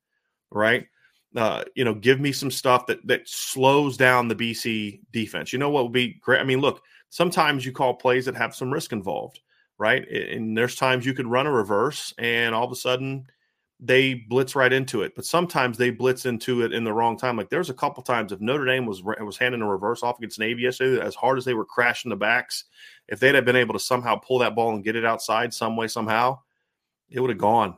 [0.51, 0.87] Right?
[1.35, 5.53] Uh, you know, give me some stuff that that slows down the BC defense.
[5.53, 6.41] You know what would be great?
[6.41, 9.39] I mean, look, sometimes you call plays that have some risk involved,
[9.77, 10.07] right?
[10.09, 13.27] And there's times you could run a reverse and all of a sudden
[13.79, 15.15] they blitz right into it.
[15.15, 17.37] But sometimes they blitz into it in the wrong time.
[17.37, 20.39] Like there's a couple times if Notre Dame was was handing a reverse off against
[20.39, 22.65] Navy yesterday, as hard as they were crashing the backs,
[23.07, 25.77] if they'd have been able to somehow pull that ball and get it outside some
[25.77, 26.39] way somehow,
[27.09, 27.77] it would have gone.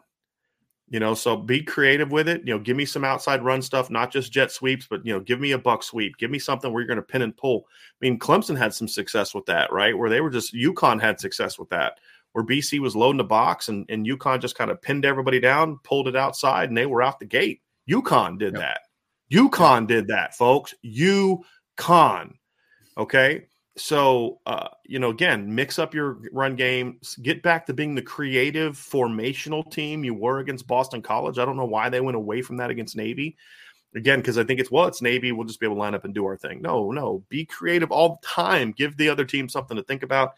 [0.90, 2.42] You know, so be creative with it.
[2.46, 5.22] You know, give me some outside run stuff, not just jet sweeps, but you know,
[5.22, 6.18] give me a buck sweep.
[6.18, 7.66] Give me something where you're going to pin and pull.
[7.70, 9.98] I mean, Clemson had some success with that, right?
[9.98, 12.00] Where they were just UConn had success with that,
[12.34, 15.80] where BC was loading the box and, and UConn just kind of pinned everybody down,
[15.84, 17.62] pulled it outside, and they were out the gate.
[17.90, 18.62] UConn did yep.
[18.62, 18.80] that.
[19.32, 20.74] UConn did that, folks.
[20.86, 22.34] UConn.
[22.98, 23.48] Okay.
[23.78, 28.02] So, uh, you know, again, mix up your run game, get back to being the
[28.02, 31.40] creative formational team you were against Boston College.
[31.40, 33.38] I don't know why they went away from that against Navy.
[33.96, 35.32] Again, because I think it's well, it's Navy.
[35.32, 36.62] We'll just be able to line up and do our thing.
[36.62, 38.72] No, no, be creative all the time.
[38.72, 40.36] Give the other team something to think about.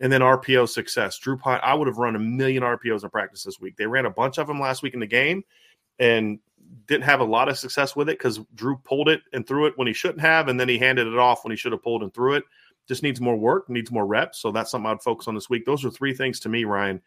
[0.00, 1.18] And then RPO success.
[1.18, 3.76] Drew Pyne, I would have run a million RPOs in practice this week.
[3.76, 5.42] They ran a bunch of them last week in the game
[5.98, 6.38] and
[6.86, 9.72] didn't have a lot of success with it because Drew pulled it and threw it
[9.76, 10.48] when he shouldn't have.
[10.48, 12.44] And then he handed it off when he should have pulled and threw it
[12.86, 14.38] just needs more work, needs more reps.
[14.38, 15.64] So that's something I'd focus on this week.
[15.64, 17.02] Those are three things to me, Ryan,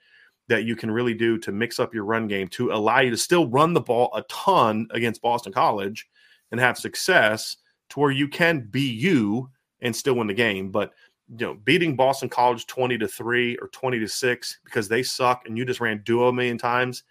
[0.48, 3.18] that you can really do to mix up your run game to allow you to
[3.18, 6.08] still run the ball a ton against Boston College
[6.52, 7.58] and have success
[7.90, 9.50] to where you can be you
[9.82, 10.70] and still win the game.
[10.72, 10.92] But
[11.38, 15.44] you know, beating Boston College 20 to 3 or 20 to 6 because they suck
[15.46, 17.04] and you just ran duo a million times,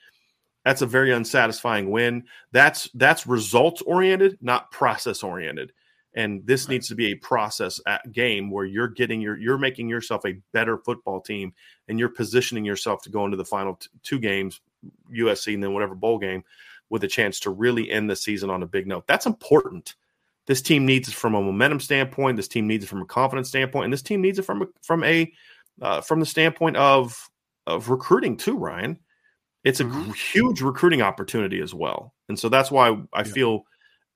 [0.65, 2.25] that's a very unsatisfying win.
[2.53, 5.73] That's that's results oriented, not process oriented
[6.15, 6.75] and this right.
[6.75, 10.39] needs to be a process uh, game where you're getting your you're making yourself a
[10.53, 11.53] better football team
[11.89, 14.61] and you're positioning yourself to go into the final t- two games
[15.13, 16.43] USC and then whatever bowl game
[16.91, 19.95] with a chance to really end the season on a big note that's important
[20.49, 23.49] this team needs it from a momentum standpoint this team needs it from a confidence
[23.49, 25.33] standpoint and this team needs it from a, from a
[25.81, 27.29] uh, from the standpoint of
[27.67, 28.99] of recruiting too Ryan
[29.63, 30.11] it's a mm-hmm.
[30.13, 33.23] huge recruiting opportunity as well and so that's why I yeah.
[33.23, 33.65] feel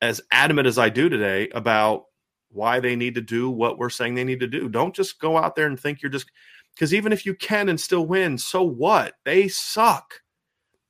[0.02, 2.06] as adamant as I do today about
[2.50, 4.68] why they need to do what we're saying they need to do.
[4.68, 6.30] Don't just go out there and think you're just
[6.74, 9.14] because even if you can and still win, so what?
[9.24, 10.14] They suck.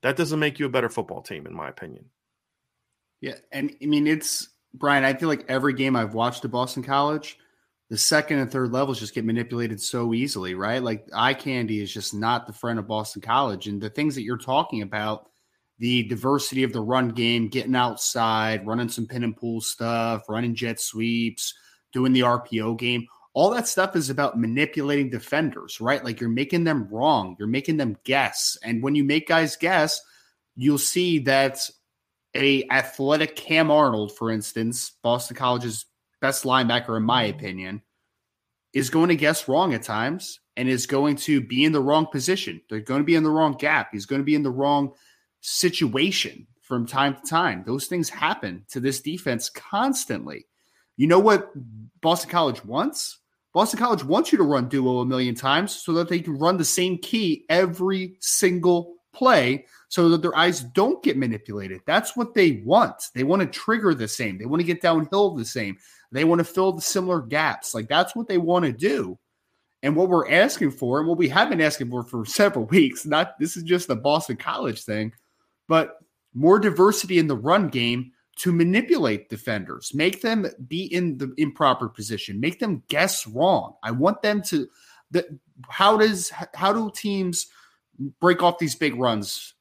[0.02, 2.06] That doesn't make you a better football team, in my opinion.
[3.20, 3.36] Yeah.
[3.52, 7.38] And I mean, it's Brian, I feel like every game I've watched at Boston College,
[7.90, 10.82] the second and third levels just get manipulated so easily, right?
[10.82, 13.68] Like eye candy is just not the friend of Boston College.
[13.68, 15.28] And the things that you're talking about
[15.78, 20.54] the diversity of the run game, getting outside, running some pin and pull stuff, running
[20.54, 21.54] jet sweeps,
[21.92, 23.06] doing the RPO game.
[23.34, 26.04] All that stuff is about manipulating defenders, right?
[26.04, 28.56] Like you're making them wrong, you're making them guess.
[28.62, 30.00] And when you make guys guess,
[30.54, 31.68] you'll see that
[32.34, 35.86] a athletic Cam Arnold, for instance, Boston College's
[36.20, 37.38] best linebacker in my mm-hmm.
[37.38, 37.82] opinion,
[38.72, 42.06] is going to guess wrong at times and is going to be in the wrong
[42.06, 42.60] position.
[42.68, 43.88] They're going to be in the wrong gap.
[43.92, 44.92] He's going to be in the wrong
[45.40, 47.64] situation from time to time.
[47.66, 50.46] Those things happen to this defense constantly.
[50.96, 51.50] You know what
[52.00, 53.18] Boston College wants?
[53.52, 56.56] Boston College wants you to run duo a million times so that they can run
[56.56, 61.80] the same key every single play so that their eyes don't get manipulated.
[61.86, 63.10] That's what they want.
[63.14, 64.38] They want to trigger the same.
[64.38, 65.76] They want to get downhill the same.
[66.10, 67.74] They want to fill the similar gaps.
[67.74, 69.18] Like that's what they want to do.
[69.82, 73.04] And what we're asking for, and what we have been asking for for several weeks,
[73.04, 75.12] not this is just the Boston College thing,
[75.68, 75.98] but
[76.34, 81.88] more diversity in the run game to manipulate defenders, make them be in the improper
[81.88, 83.74] position, make them guess wrong.
[83.82, 84.68] I want them to
[85.10, 85.38] the
[85.68, 87.48] how does how do teams
[88.20, 89.54] break off these big runs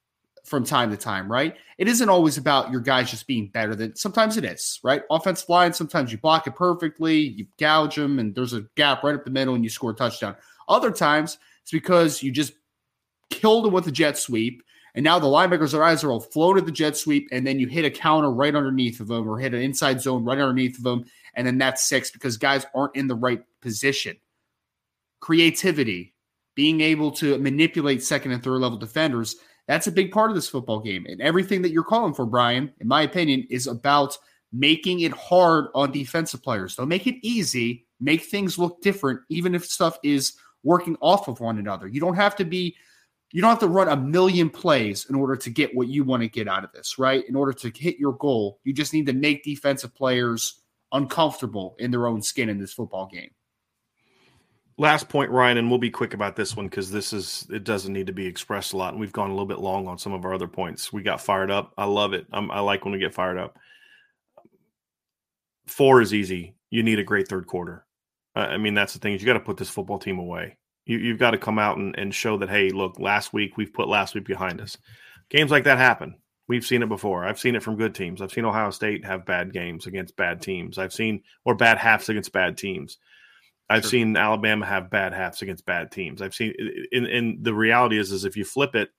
[0.44, 1.56] from time to time, right?
[1.78, 5.04] It isn't always about your guys just being better than sometimes it is, right?
[5.10, 9.16] Offensive line, sometimes you block it perfectly, you gouge them, and there's a gap right
[9.16, 10.36] up the middle and you score a touchdown.
[10.68, 12.54] Other times it's because you just
[13.30, 14.64] killed them with a jet sweep
[14.96, 17.86] and now the linebackers' eyes are all floated the jet sweep, and then you hit
[17.86, 21.06] a counter right underneath of them or hit an inside zone right underneath of them,
[21.34, 24.18] and then that's six because guys aren't in the right position.
[25.22, 26.14] Creativity,
[26.62, 29.38] being able to manipulate second and third level defenders,
[29.68, 31.07] that's a big part of this football game.
[31.07, 34.16] And everything that you're calling for, Brian, in my opinion, is about
[34.53, 36.76] making it hard on defensive players.
[36.76, 41.39] Don't make it easy, make things look different, even if stuff is working off of
[41.39, 41.88] one another.
[41.88, 42.76] You don't have to be
[43.32, 46.22] you don't have to run a million plays in order to get what you want
[46.22, 47.28] to get out of this, right?
[47.28, 51.89] In order to hit your goal, you just need to make defensive players uncomfortable in
[51.89, 53.32] their own skin in this football game.
[54.78, 57.93] Last point, Ryan, and we'll be quick about this one because this is it doesn't
[57.93, 60.13] need to be expressed a lot, and we've gone a little bit long on some
[60.13, 60.91] of our other points.
[60.91, 61.74] We got fired up.
[61.78, 62.26] I love it.
[62.32, 63.57] I'm, I like when we get fired up.
[65.67, 66.55] Four is easy.
[66.69, 67.86] You need a great third quarter.
[68.34, 70.57] I mean, that's the thing is you got to put this football team away.
[70.86, 73.74] You, have got to come out and, and show that, hey, look, last week we've
[73.74, 74.78] put last week behind us.
[75.30, 76.15] Games like that happen.
[76.47, 77.26] We've seen it before.
[77.26, 78.22] I've seen it from good teams.
[78.22, 80.78] I've seen Ohio State have bad games against bad teams.
[80.78, 82.97] I've seen, or bad halves against bad teams.
[83.72, 83.89] I've sure.
[83.89, 86.22] seen Alabama have bad halves against bad teams.
[86.22, 86.53] I've seen,
[86.91, 88.89] and, and the reality is, is if you flip it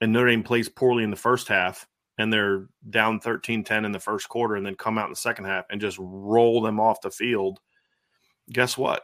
[0.00, 1.86] and Notre Dame plays poorly in the first half
[2.18, 5.16] and they're down 13 10 in the first quarter and then come out in the
[5.16, 7.60] second half and just roll them off the field,
[8.50, 9.02] guess what?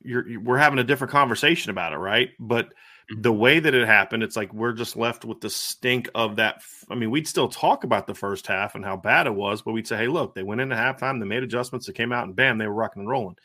[0.00, 2.30] you're we're having a different conversation about it, right?
[2.38, 2.72] But.
[3.10, 3.22] Mm-hmm.
[3.22, 6.62] the way that it happened, it's like we're just left with the stink of that.
[6.90, 9.72] I mean, we'd still talk about the first half and how bad it was, but
[9.72, 12.36] we'd say, hey, look, they went into halftime, they made adjustments, they came out, and
[12.36, 13.36] bam, they were rocking and rolling.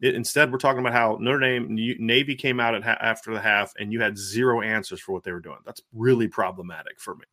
[0.00, 3.72] It, instead, we're talking about how Notre Dame Navy came out ha- after the half,
[3.78, 5.58] and you had zero answers for what they were doing.
[5.66, 7.24] That's really problematic for me.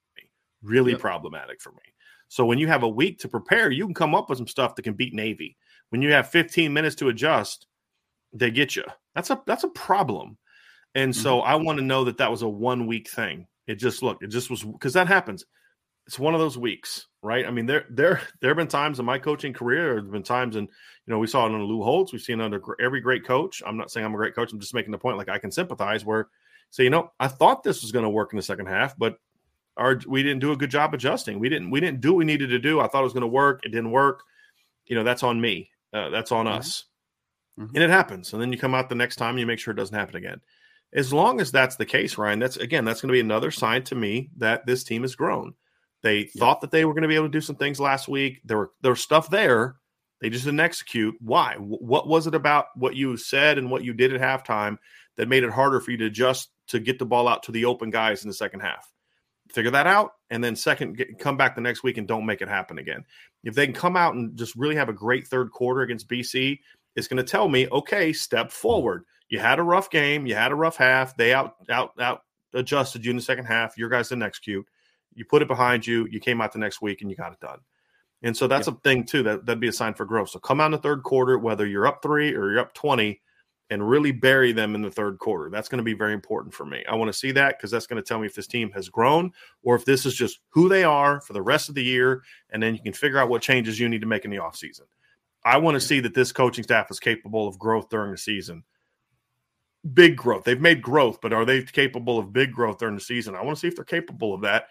[0.62, 1.02] Really yep.
[1.02, 1.82] problematic for me.
[2.28, 4.76] So when you have a week to prepare, you can come up with some stuff
[4.76, 5.58] that can beat Navy.
[5.90, 7.68] When you have 15 minutes to adjust,
[8.32, 8.84] they get you.
[9.16, 10.38] That's a that's a problem.
[10.96, 11.48] And so mm-hmm.
[11.48, 13.48] I want to know that that was a one week thing.
[13.68, 15.46] It just looked, it just was because that happens.
[16.08, 17.46] It's one of those weeks, right?
[17.46, 19.94] I mean, there there there have been times in my coaching career.
[19.94, 22.12] There have been times, and you know, we saw it under Lou Holtz.
[22.12, 23.62] We've seen it under every great coach.
[23.66, 24.52] I'm not saying I'm a great coach.
[24.52, 25.18] I'm just making the point.
[25.18, 26.04] Like I can sympathize.
[26.04, 26.28] Where
[26.72, 29.18] say, you know, I thought this was going to work in the second half, but
[29.78, 31.40] our we didn't do a good job adjusting.
[31.40, 32.82] We didn't we didn't do what we needed to do.
[32.82, 33.62] I thought it was going to work.
[33.64, 34.24] It didn't work.
[34.88, 35.70] You know, that's on me.
[35.94, 36.58] Uh, that's on mm-hmm.
[36.58, 36.86] us.
[37.60, 37.76] Mm-hmm.
[37.76, 38.34] And it happens.
[38.34, 40.16] And then you come out the next time and you make sure it doesn't happen
[40.16, 40.42] again.
[40.94, 43.84] As long as that's the case, Ryan, that's again, that's going to be another sign
[43.84, 45.54] to me that this team has grown.
[46.04, 48.42] They thought that they were going to be able to do some things last week.
[48.44, 49.76] There were there was stuff there.
[50.20, 51.16] They just didn't execute.
[51.20, 51.56] Why?
[51.58, 54.78] What was it about what you said and what you did at halftime
[55.18, 57.66] that made it harder for you to just to get the ball out to the
[57.66, 58.92] open guys in the second half?
[59.50, 62.42] Figure that out, and then second, get, come back the next week and don't make
[62.42, 63.04] it happen again.
[63.44, 66.60] If they can come out and just really have a great third quarter against BC,
[66.96, 69.04] it's going to tell me, okay, step forward.
[69.32, 71.16] You had a rough game, you had a rough half.
[71.16, 72.24] They out out out
[72.54, 73.78] adjusted you in the second half.
[73.78, 74.66] Your guys didn't execute.
[75.14, 76.06] You put it behind you.
[76.12, 77.60] You came out the next week and you got it done.
[78.24, 79.24] And so that's a thing too.
[79.24, 80.30] That that'd be a sign for growth.
[80.30, 83.22] So come out in the third quarter, whether you're up three or you're up twenty,
[83.70, 85.50] and really bury them in the third quarter.
[85.50, 86.84] That's going to be very important for me.
[86.90, 88.90] I want to see that because that's going to tell me if this team has
[88.90, 89.32] grown
[89.64, 92.22] or if this is just who they are for the rest of the year.
[92.50, 94.82] And then you can figure out what changes you need to make in the offseason.
[95.46, 98.64] I want to see that this coaching staff is capable of growth during the season.
[99.94, 100.44] Big growth.
[100.44, 103.36] They've made growth, but are they capable of big growth during the season?
[103.36, 104.68] I want to see if they're capable of that.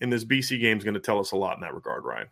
[0.00, 2.28] And this BC game is going to tell us a lot in that regard, Ryan.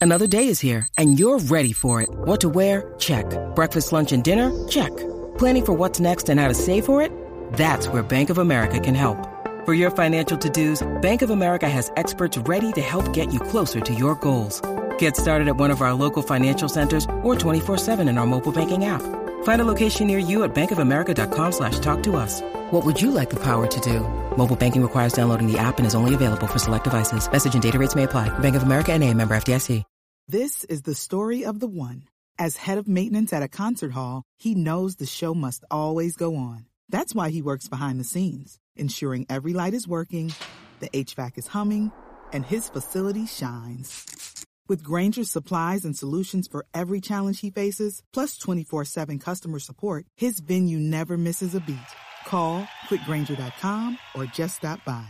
[0.00, 2.08] Another day is here, and you're ready for it.
[2.10, 2.94] What to wear?
[2.98, 3.26] Check.
[3.56, 4.68] Breakfast, lunch, and dinner?
[4.68, 4.96] Check.
[5.38, 7.10] Planning for what's next and how to save for it?
[7.54, 9.18] That's where Bank of America can help.
[9.64, 13.80] For your financial to-dos, Bank of America has experts ready to help get you closer
[13.80, 14.62] to your goals.
[14.98, 18.84] Get started at one of our local financial centers or 24-7 in our mobile banking
[18.84, 19.02] app.
[19.42, 22.40] Find a location near you at bankofamerica.com slash talk to us.
[22.70, 24.00] What would you like the power to do?
[24.36, 27.30] Mobile banking requires downloading the app and is only available for select devices.
[27.30, 28.30] Message and data rates may apply.
[28.38, 29.82] Bank of America and a member FDIC.
[30.30, 32.02] This is the story of the one.
[32.38, 36.36] As head of maintenance at a concert hall, he knows the show must always go
[36.36, 36.66] on.
[36.90, 40.34] That's why he works behind the scenes, ensuring every light is working,
[40.80, 41.92] the HVAC is humming,
[42.30, 44.46] and his facility shines.
[44.68, 50.04] With Grainger's supplies and solutions for every challenge he faces, plus 24 7 customer support,
[50.16, 51.78] his venue never misses a beat.
[52.26, 55.08] Call clickgrainger.com or just stop by.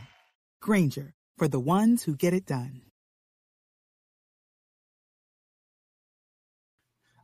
[0.62, 2.82] Grainger, for the ones who get it done.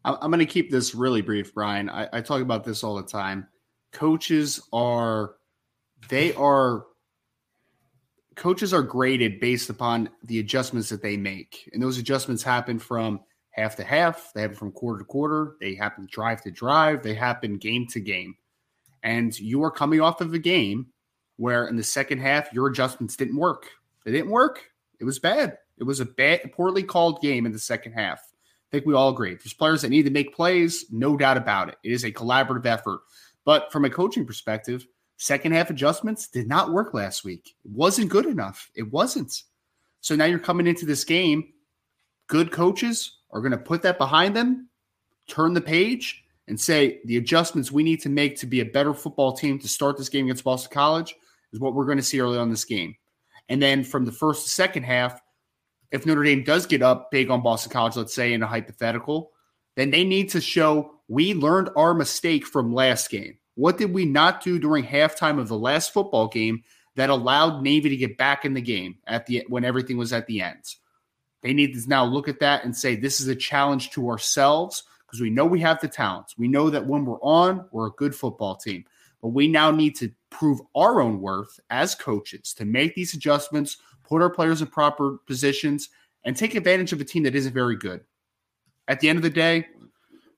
[0.04, 1.88] I'm going to keep this really brief, Brian.
[1.88, 3.46] I, I talk about this all the time
[3.94, 5.36] coaches are
[6.10, 6.84] they are
[8.36, 11.68] coaches are graded based upon the adjustments that they make.
[11.72, 13.20] And those adjustments happen from
[13.50, 17.14] half to half, they happen from quarter to quarter, they happen drive to drive, they
[17.14, 18.34] happen game to game.
[19.02, 20.86] And you are coming off of a game
[21.36, 23.66] where in the second half your adjustments didn't work.
[24.04, 24.60] They didn't work.
[24.98, 25.58] It was bad.
[25.78, 28.20] It was a bad poorly called game in the second half.
[28.20, 29.34] I think we all agree.
[29.34, 31.76] There's players that need to make plays, no doubt about it.
[31.84, 33.00] It is a collaborative effort.
[33.44, 34.86] But from a coaching perspective,
[35.16, 37.54] second half adjustments did not work last week.
[37.64, 38.70] It wasn't good enough.
[38.74, 39.42] It wasn't.
[40.00, 41.52] So now you're coming into this game.
[42.26, 44.68] Good coaches are going to put that behind them,
[45.28, 48.92] turn the page, and say the adjustments we need to make to be a better
[48.92, 51.14] football team to start this game against Boston College
[51.52, 52.94] is what we're going to see early on this game.
[53.48, 55.20] And then from the first to second half,
[55.90, 59.32] if Notre Dame does get up big on Boston College, let's say in a hypothetical,
[59.76, 63.38] then they need to show we learned our mistake from last game.
[63.54, 66.64] What did we not do during halftime of the last football game
[66.96, 70.26] that allowed Navy to get back in the game at the when everything was at
[70.26, 70.74] the end?
[71.42, 74.84] They need to now look at that and say this is a challenge to ourselves
[75.06, 76.36] because we know we have the talents.
[76.38, 78.84] We know that when we're on, we're a good football team.
[79.20, 83.76] But we now need to prove our own worth as coaches to make these adjustments,
[84.02, 85.90] put our players in proper positions,
[86.24, 88.00] and take advantage of a team that isn't very good.
[88.88, 89.66] At the end of the day,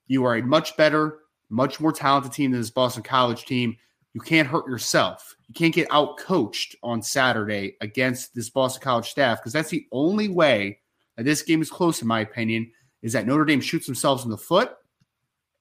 [0.09, 3.76] you are a much better, much more talented team than this Boston College team.
[4.14, 5.34] You can't hurt yourself.
[5.49, 9.86] You can't get out coached on Saturday against this Boston College staff because that's the
[9.92, 10.78] only way
[11.16, 12.70] that this game is close, in my opinion,
[13.03, 14.72] is that Notre Dame shoots themselves in the foot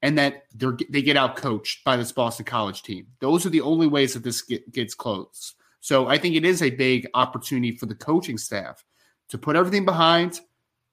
[0.01, 0.43] and that
[0.89, 3.07] they get out coached by this Boston College team.
[3.19, 5.55] Those are the only ways that this get, gets close.
[5.81, 8.83] So I think it is a big opportunity for the coaching staff
[9.29, 10.39] to put everything behind,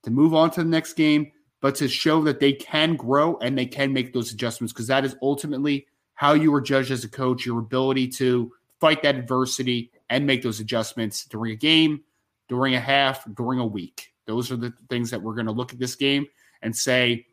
[0.03, 1.30] to move on to the next game,
[1.63, 5.05] but to show that they can grow and they can make those adjustments because that
[5.05, 9.91] is ultimately how you are judged as a coach your ability to fight that adversity
[10.11, 12.03] and make those adjustments during a game,
[12.49, 14.13] during a half, during a week.
[14.27, 16.27] Those are the things that we're going to look at this game
[16.63, 17.27] and say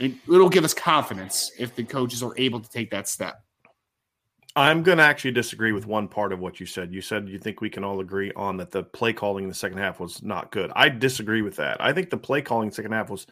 [0.00, 3.42] it'll give us confidence if the coaches are able to take that step.
[4.56, 6.94] I'm going to actually disagree with one part of what you said.
[6.94, 9.54] You said you think we can all agree on that the play calling in the
[9.54, 10.72] second half was not good.
[10.74, 11.76] I disagree with that.
[11.78, 13.26] I think the play calling second half was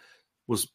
[0.47, 0.69] was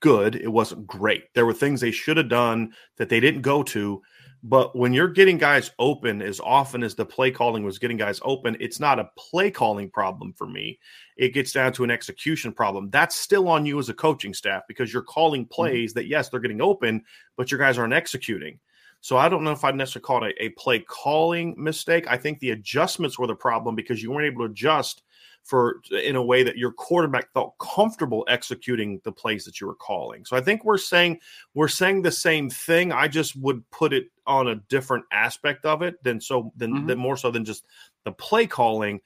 [0.00, 0.36] good.
[0.36, 1.32] It wasn't great.
[1.34, 4.02] There were things they should have done that they didn't go to.
[4.46, 8.20] But when you're getting guys open as often as the play calling was getting guys
[8.22, 10.78] open, it's not a play calling problem for me.
[11.16, 12.90] It gets down to an execution problem.
[12.90, 15.54] That's still on you as a coaching staff because you're calling mm-hmm.
[15.54, 16.00] plays mm-hmm.
[16.00, 17.02] that, yes, they're getting open,
[17.38, 18.60] but your guys aren't executing.
[19.00, 22.06] So I don't know if I'd necessarily call it a, a play calling mistake.
[22.06, 25.02] I think the adjustments were the problem because you weren't able to adjust
[25.44, 29.74] for in a way that your quarterback felt comfortable executing the plays that you were
[29.74, 30.24] calling.
[30.24, 31.20] So I think we're saying
[31.52, 32.92] we're saying the same thing.
[32.92, 36.86] I just would put it on a different aspect of it than so than, mm-hmm.
[36.86, 37.66] than more so than just
[38.04, 39.00] the play calling.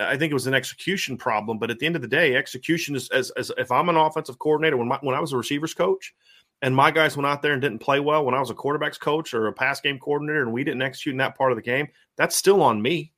[0.00, 2.96] I think it was an execution problem, but at the end of the day, execution
[2.96, 5.74] is as, as if I'm an offensive coordinator when my, when I was a receivers
[5.74, 6.14] coach,
[6.62, 8.98] and my guys went out there and didn't play well when I was a quarterbacks
[8.98, 11.62] coach or a pass game coordinator, and we didn't execute in that part of the
[11.62, 13.12] game, that's still on me.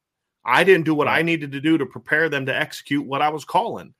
[0.44, 3.28] I didn't do what I needed to do to prepare them to execute what I
[3.28, 3.94] was calling.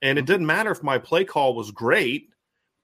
[0.00, 0.32] And it mm-hmm.
[0.32, 2.30] didn't matter if my play call was great.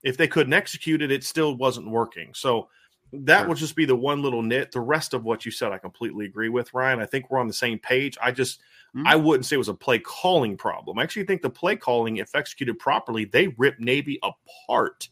[0.03, 2.33] If they couldn't execute it, it still wasn't working.
[2.35, 2.69] So
[3.13, 3.49] that sure.
[3.49, 4.71] would just be the one little nit.
[4.71, 7.01] The rest of what you said, I completely agree with, Ryan.
[7.01, 8.17] I think we're on the same page.
[8.23, 8.61] I just,
[8.95, 9.07] mm-hmm.
[9.07, 10.99] I wouldn't say it was a play calling problem.
[10.99, 15.09] I actually think the play calling, if executed properly, they rip Navy apart.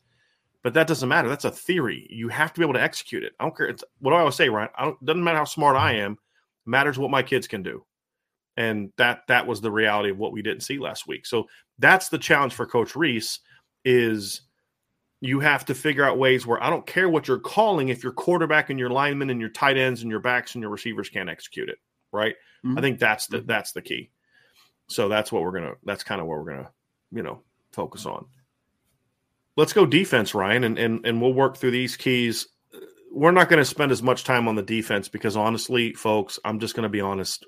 [0.63, 1.29] But that doesn't matter.
[1.29, 2.07] That's a theory.
[2.11, 3.33] You have to be able to execute it.
[3.41, 3.67] I don't care.
[3.67, 4.69] It's, what do I always say, Ryan?
[4.77, 6.19] I don't, doesn't matter how smart I am
[6.67, 7.85] matters what my kids can do
[8.57, 11.47] and that that was the reality of what we didn't see last week so
[11.79, 13.41] that's the challenge for coach Rees
[13.85, 14.43] is
[15.21, 18.13] you have to figure out ways where i don't care what you're calling if your
[18.13, 21.31] quarterback and your linemen and your tight ends and your backs and your receivers can't
[21.31, 21.79] execute it
[22.17, 22.35] right?
[22.65, 22.79] Mm-hmm.
[22.79, 24.11] I think that's the that's the key.
[24.89, 25.75] So that's what we're gonna.
[25.85, 26.71] That's kind of what we're gonna,
[27.13, 27.43] you know,
[27.73, 28.27] focus on.
[29.57, 32.49] Let's go defense, Ryan, and and and we'll work through these keys.
[33.17, 36.61] We're not going to spend as much time on the defense because honestly, folks, I'm
[36.61, 37.47] just going to be honest.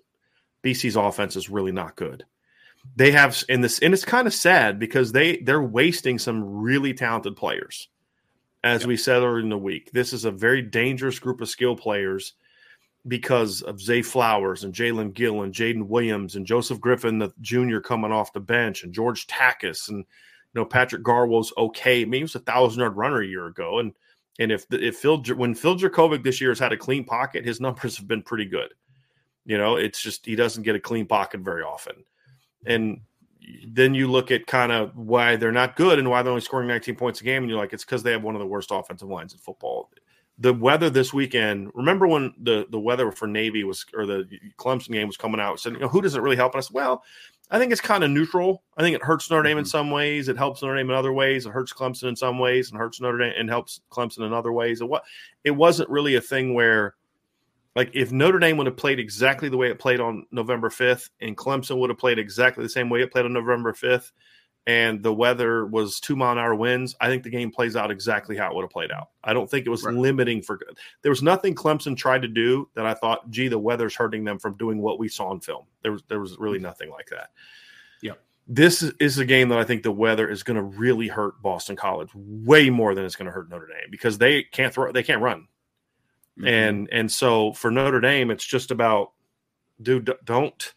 [0.64, 2.24] BC's offense is really not good.
[2.96, 6.94] They have in this, and it's kind of sad because they they're wasting some really
[6.94, 7.88] talented players.
[8.64, 8.88] As yep.
[8.88, 12.32] we said earlier in the week, this is a very dangerous group of skill players
[13.06, 17.80] because of Zay Flowers and Jaelen Gill and Jaden Williams and Joseph Griffin the Jr.
[17.80, 20.04] coming off the bench and George Takacs and you
[20.54, 22.00] know Patrick Garwo's okay.
[22.00, 23.92] I mean, he was a thousand yard runner a year ago, and
[24.38, 27.60] and if if Phil when Phil Jurkovec this year has had a clean pocket, his
[27.60, 28.72] numbers have been pretty good.
[29.44, 32.04] You know, it's just he doesn't get a clean pocket very often,
[32.66, 33.00] and
[33.66, 36.68] then you look at kind of why they're not good and why they're only scoring
[36.68, 38.70] 19 points a game, and you're like, it's because they have one of the worst
[38.70, 39.88] offensive lines in football
[40.38, 41.70] the weather this weekend.
[41.74, 45.60] Remember when the the weather for Navy was or the Clemson game was coming out?
[45.60, 46.70] Said, you know, who does it really help us?
[46.70, 47.02] Well,
[47.50, 48.62] I think it's kind of neutral.
[48.76, 49.60] I think it hurts Notre Dame mm-hmm.
[49.60, 50.28] in some ways.
[50.28, 51.46] It helps Notre Dame in other ways.
[51.46, 54.52] It hurts Clemson in some ways, and hurts Notre Dame and helps Clemson in other
[54.52, 54.80] ways.
[54.80, 55.04] It what
[55.44, 56.94] it wasn't really a thing where,
[57.74, 61.10] like, if Notre Dame would have played exactly the way it played on November fifth,
[61.20, 64.12] and Clemson would have played exactly the same way it played on November fifth,
[64.66, 67.90] and the weather was two mile an hour winds, I think the game plays out
[67.90, 69.08] exactly how it would have played out.
[69.24, 69.94] I don't think it was right.
[69.94, 70.76] limiting for good.
[71.00, 74.38] There was nothing Clemson tried to do that I thought, gee, the weather's hurting them
[74.38, 75.64] from doing what we saw in film.
[75.82, 77.30] There was there was really nothing like that.
[78.02, 78.12] Yeah.
[78.46, 81.76] This is a game that I think the weather is going to really hurt Boston
[81.76, 85.02] College way more than it's going to hurt Notre Dame because they can't throw, they
[85.02, 85.48] can't run,
[86.38, 86.46] mm-hmm.
[86.46, 89.12] and and so for Notre Dame, it's just about,
[89.80, 90.74] dude, don't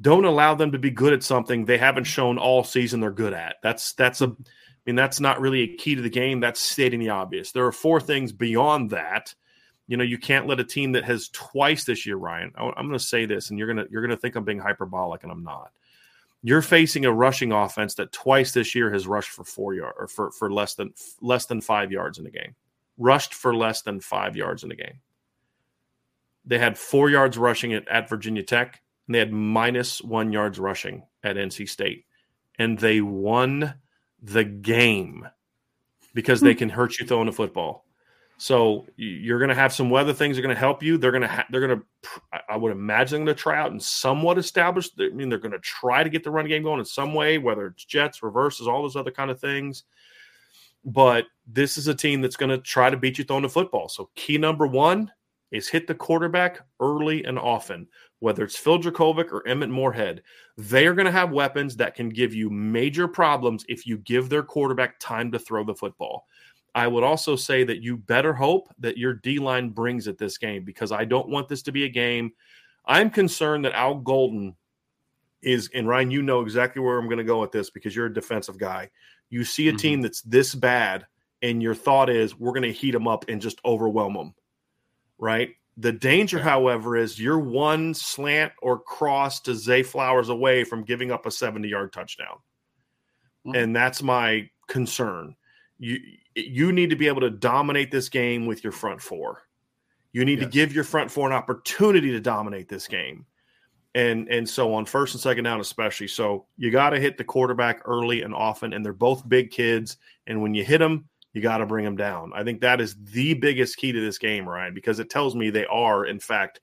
[0.00, 3.34] don't allow them to be good at something they haven't shown all season they're good
[3.34, 3.56] at.
[3.62, 6.40] That's that's a I mean that's not really a key to the game.
[6.40, 7.52] That's stating the obvious.
[7.52, 9.34] There are four things beyond that.
[9.86, 12.52] You know, you can't let a team that has twice this year, Ryan.
[12.56, 15.22] I'm going to say this, and you're going to you're to think I'm being hyperbolic,
[15.22, 15.72] and I'm not.
[16.42, 20.06] You're facing a rushing offense that twice this year has rushed for four yards or
[20.06, 22.54] for, for less than less than five yards in a game.
[22.96, 25.00] Rushed for less than five yards in a game.
[26.46, 28.80] They had four yards rushing it at Virginia Tech
[29.10, 32.04] and they had minus one yards rushing at NC State.
[32.60, 33.74] And they won
[34.22, 35.26] the game
[36.14, 36.58] because they hmm.
[36.58, 37.84] can hurt you throwing a football.
[38.38, 40.96] So you're going to have some weather things are going to help you.
[40.96, 43.72] They're going to ha- they're going to I would imagine they're going to try out
[43.72, 44.90] and somewhat establish.
[45.00, 47.38] I mean, they're going to try to get the run game going in some way,
[47.38, 49.82] whether it's jets, reverses, all those other kind of things.
[50.84, 53.88] But this is a team that's going to try to beat you throwing the football.
[53.88, 55.10] So key number one
[55.50, 57.88] is hit the quarterback early and often
[58.20, 60.22] whether it's Phil Jurkovec or Emmett Morehead,
[60.56, 64.28] they are going to have weapons that can give you major problems if you give
[64.28, 66.26] their quarterback time to throw the football.
[66.74, 70.38] I would also say that you better hope that your D line brings it this
[70.38, 72.30] game because I don't want this to be a game.
[72.84, 74.54] I'm concerned that Al Golden
[75.42, 78.06] is, and Ryan, you know exactly where I'm going to go with this because you're
[78.06, 78.90] a defensive guy.
[79.30, 79.78] You see a mm-hmm.
[79.78, 81.06] team that's this bad,
[81.42, 84.34] and your thought is we're going to heat them up and just overwhelm them,
[85.20, 85.50] right?
[85.76, 91.10] The danger, however, is you're one slant or cross to Zay Flowers away from giving
[91.10, 92.38] up a 70 yard touchdown.
[93.46, 93.56] Mm-hmm.
[93.56, 95.36] And that's my concern.
[95.78, 95.98] You
[96.34, 99.42] you need to be able to dominate this game with your front four.
[100.12, 100.46] You need yes.
[100.48, 103.26] to give your front four an opportunity to dominate this game.
[103.94, 106.08] And and so on first and second down, especially.
[106.08, 109.96] So you got to hit the quarterback early and often, and they're both big kids.
[110.26, 112.32] And when you hit them, you got to bring them down.
[112.34, 115.50] I think that is the biggest key to this game, Ryan, because it tells me
[115.50, 116.60] they are, in fact,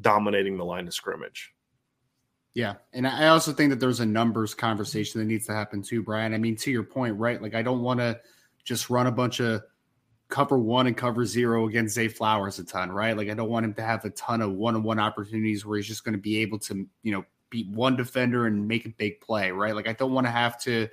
[0.00, 1.52] dominating the line of scrimmage.
[2.54, 2.74] Yeah.
[2.92, 6.34] And I also think that there's a numbers conversation that needs to happen too, Brian.
[6.34, 7.40] I mean, to your point, right?
[7.40, 8.20] Like, I don't want to
[8.64, 9.62] just run a bunch of
[10.28, 13.16] cover one and cover zero against Zay Flowers a ton, right?
[13.16, 15.76] Like, I don't want him to have a ton of one on one opportunities where
[15.76, 18.90] he's just going to be able to, you know, beat one defender and make a
[18.90, 19.74] big play, right?
[19.74, 20.88] Like, I don't want to have to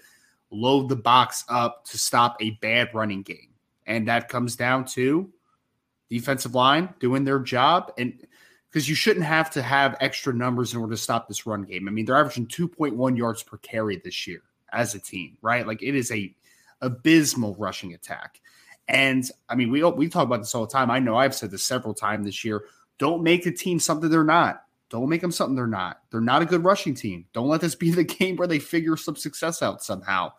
[0.51, 3.53] load the box up to stop a bad running game.
[3.85, 5.29] And that comes down to
[6.09, 7.91] defensive line doing their job.
[7.97, 8.25] And
[8.69, 11.87] because you shouldn't have to have extra numbers in order to stop this run game.
[11.87, 14.41] I mean, they're averaging 2.1 yards per carry this year
[14.71, 15.65] as a team, right?
[15.65, 16.33] Like it is a
[16.81, 18.41] abysmal rushing attack.
[18.87, 20.91] And I mean, we we talk about this all the time.
[20.91, 22.65] I know I've said this several times this year.
[22.99, 24.63] Don't make the team something they're not.
[24.89, 26.01] Don't make them something they're not.
[26.11, 27.25] They're not a good rushing team.
[27.33, 30.31] Don't let this be the game where they figure some success out somehow.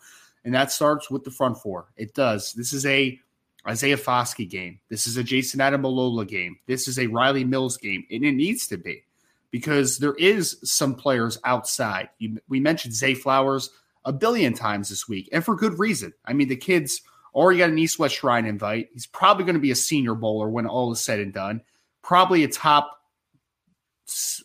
[0.44, 1.88] And that starts with the front four.
[1.96, 2.52] It does.
[2.52, 3.18] This is a
[3.66, 4.80] Isaiah Foskey game.
[4.88, 6.58] This is a Jayson Ademilola game.
[6.66, 8.06] This is a Riley Mills game.
[8.10, 9.04] And it needs to be
[9.50, 12.08] because there is some players outside.
[12.18, 13.70] You, we mentioned Zay Flowers
[14.04, 16.12] a billion times this week, and for good reason.
[16.24, 17.02] I mean, the kid's
[17.34, 18.88] already got an East West Shrine invite.
[18.92, 21.60] He's probably going to be a senior bowler when all is said and done.
[22.02, 22.97] Probably a top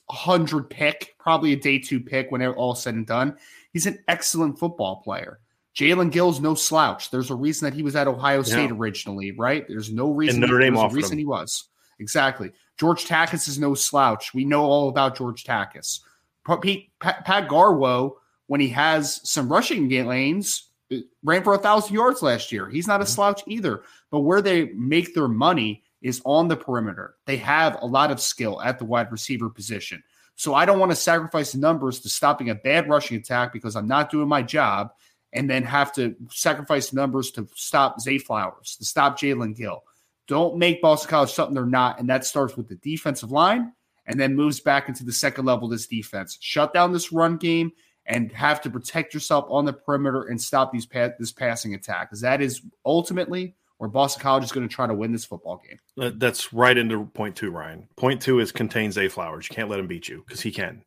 [0.08, 3.38] 100 pick, probably a day two pick when they're all said and done.
[3.72, 5.40] He's an excellent football player.
[5.76, 7.10] Jaelen Gill's no slouch.
[7.10, 8.76] There's a reason that he was at Ohio State yeah.
[8.76, 9.68] originally, right?
[9.68, 10.44] There's no reason.
[10.44, 11.20] And Notre Dame there's a reason him.
[11.20, 12.52] he was exactly.
[12.78, 14.34] George Takacs is no slouch.
[14.34, 16.02] We know all about George Takacs.
[16.46, 18.16] Pat, Pat Garwo,
[18.48, 22.70] when he has some rushing lanes, uh, ran for a thousand yards last year.
[22.70, 23.12] He's not a mm-hmm.
[23.12, 23.84] slouch either.
[24.12, 27.16] But where they make their money is on the perimeter.
[27.26, 30.04] They have a lot of skill at the wide receiver position.
[30.36, 33.88] So I don't want to sacrifice numbers to stopping a bad rushing attack because I'm
[33.88, 34.92] not doing my job
[35.32, 39.84] and then have to sacrifice numbers to stop Zay Flowers, to stop Jaelen Gill.
[40.28, 42.00] Don't make Boston College something they're not.
[42.00, 43.74] And that starts with the defensive line
[44.06, 46.38] and then moves back into the second level of this defense.
[46.42, 47.72] Shut down this run game
[48.06, 52.10] and have to protect yourself on the perimeter and stop these pa- this passing attack
[52.10, 55.62] because that is ultimately where Boston College is going to try to win this football
[55.68, 55.78] game.
[56.00, 57.86] Uh, that's right into point two, Ryan.
[57.98, 59.50] Point two is contain Zay Flowers.
[59.50, 60.86] You can't let him beat you because he can.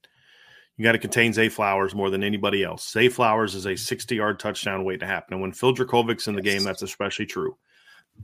[0.79, 2.91] You got to contain Zay Flowers more than anybody else.
[2.91, 5.35] Zay Flowers is a 60 yard touchdown waiting to happen.
[5.35, 6.55] And when Phil Jurkovec's in the yes.
[6.55, 7.59] game, that's especially true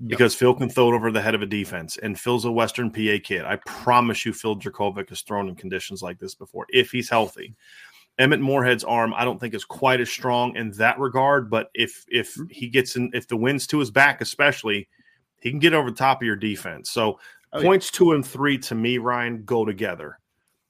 [0.06, 0.38] because yep.
[0.38, 1.98] Phil can throw it over the head of a defense.
[1.98, 3.44] And Phil's a Western PA kid.
[3.44, 7.54] I promise you, Phil Jurkovec has thrown in conditions like this before if he's healthy.
[8.18, 11.50] Emmett Morehead's arm, I don't think is quite as strong in that regard.
[11.50, 12.44] But if if mm-hmm.
[12.50, 14.88] he gets in, if the wind's to his back, especially,
[15.40, 16.90] he can get over the top of your defense.
[16.90, 17.18] So
[17.52, 17.98] oh, points yeah.
[17.98, 20.18] two and three to me, Ryan, go together.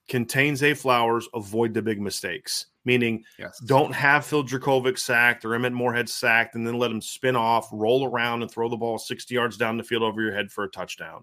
[0.09, 2.67] Contain Zay Flowers, avoid the big mistakes.
[2.85, 3.61] Meaning, yes.
[3.61, 7.69] don't have Phil Jurkovec sacked or Emmett Morehead sacked, and then let him spin off,
[7.73, 10.65] roll around, and throw the ball sixty yards down the field over your head for
[10.65, 11.23] a touchdown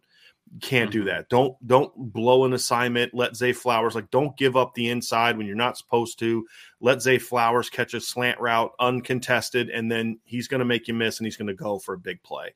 [0.62, 1.00] can't mm-hmm.
[1.00, 1.30] do that.
[1.30, 3.14] Don't don't blow an assignment.
[3.14, 6.45] Let Zay Flowers like don't give up the inside when you're not supposed to.
[6.80, 10.93] Let Zay Flowers catch a slant route uncontested, and then he's going to make you
[10.93, 12.54] miss, and he's going to go for a big play.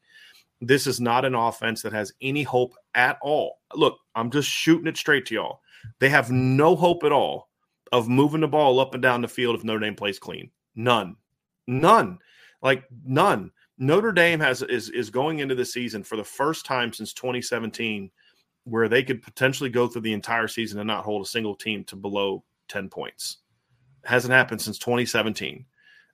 [0.61, 3.59] This is not an offense that has any hope at all.
[3.75, 5.61] Look, I'm just shooting it straight to y'all.
[5.99, 7.49] They have no hope at all
[7.91, 10.49] of moving the ball up and down the field if Notre Dame plays clean.
[10.75, 11.15] None,
[11.67, 12.19] none,
[12.61, 13.51] like none.
[13.77, 18.11] Notre Dame has is is going into the season for the first time since 2017
[18.65, 21.83] where they could potentially go through the entire season and not hold a single team
[21.85, 23.37] to below 10 points.
[24.05, 25.65] Hasn't happened since 2017.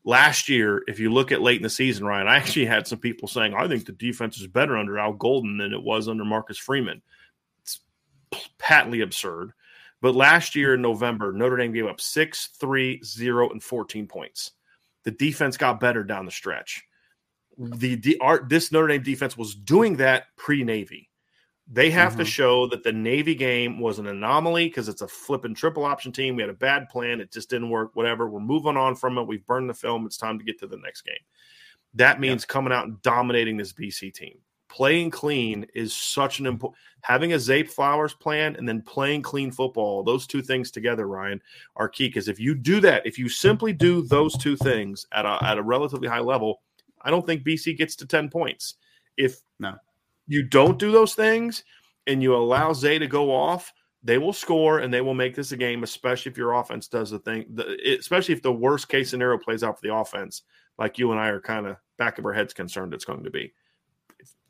[0.03, 2.99] Last year, if you look at late in the season, Ryan, I actually had some
[2.99, 6.26] people saying, I think the defense is better under Al Golden than it was under
[6.26, 7.01] Marcus Freeman.
[7.62, 7.82] It's
[8.57, 9.51] patently absurd.
[10.01, 14.51] But last year in November, Notre Dame gave up 6, 3, 0, and 14 points.
[15.03, 16.84] The defense got better down the stretch
[17.60, 21.10] the, the art this Notre Dame defense was doing that pre Navy.
[21.72, 22.22] They have mm-hmm.
[22.22, 25.86] to show that the Navy game was an anomaly because it's a flip and triple
[25.86, 26.36] option team.
[26.36, 27.95] We had a bad plan, it just didn't work.
[27.95, 29.28] Whatever, we're moving on from it.
[29.28, 30.05] We've burned the film.
[30.05, 31.16] It's time to get to the next game.
[31.93, 32.53] That means yeah.
[32.53, 34.39] coming out and dominating this BC team.
[34.68, 39.51] Playing clean is such an important having a Zay Flowers plan and then playing clean
[39.51, 40.03] football.
[40.03, 41.41] Those two things together, Ryan,
[41.76, 42.07] are key.
[42.07, 45.57] Because if you do that, if you simply do those two things at a at
[45.57, 46.62] a relatively high level,
[47.01, 48.75] I don't think BC gets to 10 points.
[49.17, 49.75] If no.
[50.27, 51.63] you don't do those things
[52.07, 53.73] and you allow Zay to go off,
[54.03, 57.11] they will score and they will make this a game, especially if your offense does
[57.11, 60.43] the thing, the, especially if the worst case scenario plays out for the offense,
[60.77, 63.29] like you and I are kind of back of our heads concerned it's going to
[63.29, 63.53] be.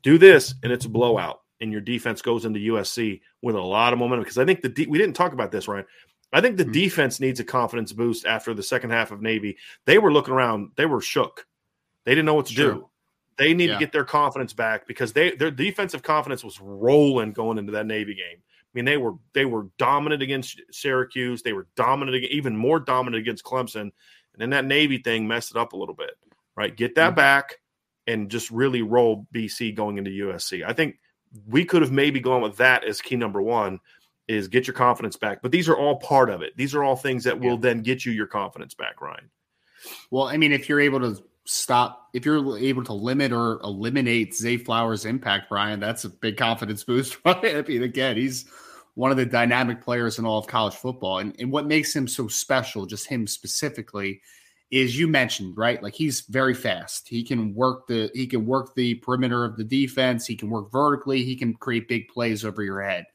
[0.02, 3.92] Do this and it's a blowout, and your defense goes into USC with a lot
[3.92, 4.22] of momentum.
[4.22, 5.84] Because I think the de- we didn't talk about this, Ryan.
[6.32, 6.72] I think the mm-hmm.
[6.72, 9.58] defense needs a confidence boost after the second half of Navy.
[9.84, 11.46] They were looking around, they were shook.
[12.04, 12.72] They didn't know what to True.
[12.72, 12.86] do.
[13.36, 13.74] They need yeah.
[13.74, 17.86] to get their confidence back because they their defensive confidence was rolling going into that
[17.86, 18.36] Navy game.
[18.38, 21.42] I mean, they were they were dominant against Syracuse.
[21.42, 23.80] They were dominant, even more dominant against Clemson.
[23.80, 23.92] And
[24.38, 26.12] then that Navy thing messed it up a little bit.
[26.56, 27.16] Right, get that mm-hmm.
[27.16, 27.56] back
[28.06, 30.64] and just really roll BC going into USC.
[30.66, 30.98] I think
[31.46, 33.80] we could have maybe gone with that as key number one
[34.28, 35.42] is get your confidence back.
[35.42, 36.56] But these are all part of it.
[36.56, 39.30] These are all things that will then get you your confidence back, Ryan.
[40.10, 44.34] Well, I mean, if you're able to stop if you're able to limit or eliminate
[44.34, 47.18] Zay Flowers' impact, Brian, that's a big confidence boost.
[47.24, 48.44] I mean, again, he's
[48.94, 51.18] one of the dynamic players in all of college football.
[51.18, 54.20] And, and what makes him so special, just him specifically,
[54.70, 55.82] is you mentioned, right?
[55.82, 57.08] Like he's very fast.
[57.08, 60.70] He can work the he can work the perimeter of the defense, he can work
[60.70, 63.06] vertically, he can create big plays over your head.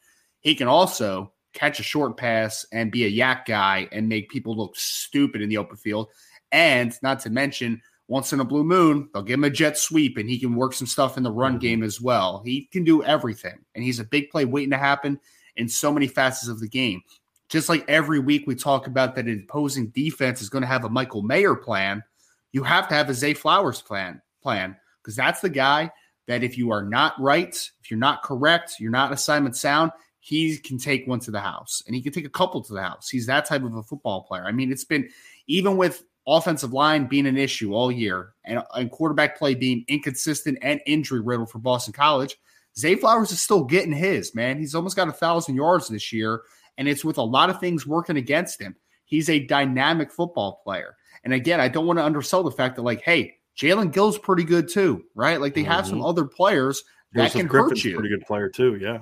[0.41, 4.57] He can also catch a short pass and be a yak guy and make people
[4.57, 6.09] look stupid in the open field.
[6.51, 10.17] And not to mention once in a blue moon, they'll give him a jet sweep
[10.17, 11.59] and he can work some stuff in the run mm-hmm.
[11.59, 12.41] game as well.
[12.45, 13.57] He can do everything.
[13.73, 15.19] And he's a big play waiting to happen
[15.55, 17.01] in so many facets of the game.
[17.49, 20.83] Just like every week we talk about that an opposing defense is going to have
[20.83, 22.03] a Michael Mayer plan,
[22.51, 25.91] you have to have a Zay Flowers plan plan because that's the guy
[26.27, 30.57] that if you are not right, if you're not correct, you're not assignment sound, he
[30.57, 33.09] can take one to the house and he can take a couple to the house.
[33.09, 34.43] He's that type of a football player.
[34.43, 35.09] I mean, it's been
[35.47, 40.57] even with offensive line being an issue all year and, and quarterback play being inconsistent
[40.61, 42.35] and injury riddled for Boston College.
[42.77, 44.57] Zay Flowers is still getting his, man.
[44.57, 46.41] He's almost got a thousand yards this year,
[46.77, 48.75] and it's with a lot of things working against him.
[49.05, 50.97] He's a dynamic football player.
[51.23, 54.43] And again, I don't want to undersell the fact that, like, hey, Jaelen Gill's pretty
[54.43, 55.39] good too, right?
[55.39, 55.71] Like they mm-hmm.
[55.71, 56.07] have some mm-hmm.
[56.07, 57.97] other players that Joseph can Griffin's hurt you.
[57.97, 58.99] Pretty good player too, yeah.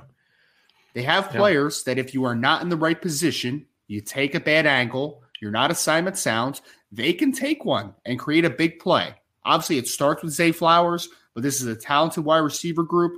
[0.93, 4.39] They have players that if you are not in the right position, you take a
[4.39, 6.61] bad angle, you're not assignment sounds,
[6.93, 9.15] they can take one and create a big play.
[9.43, 13.13] Obviously, it starts with Zay Flowers, but this is a talented wide receiver group.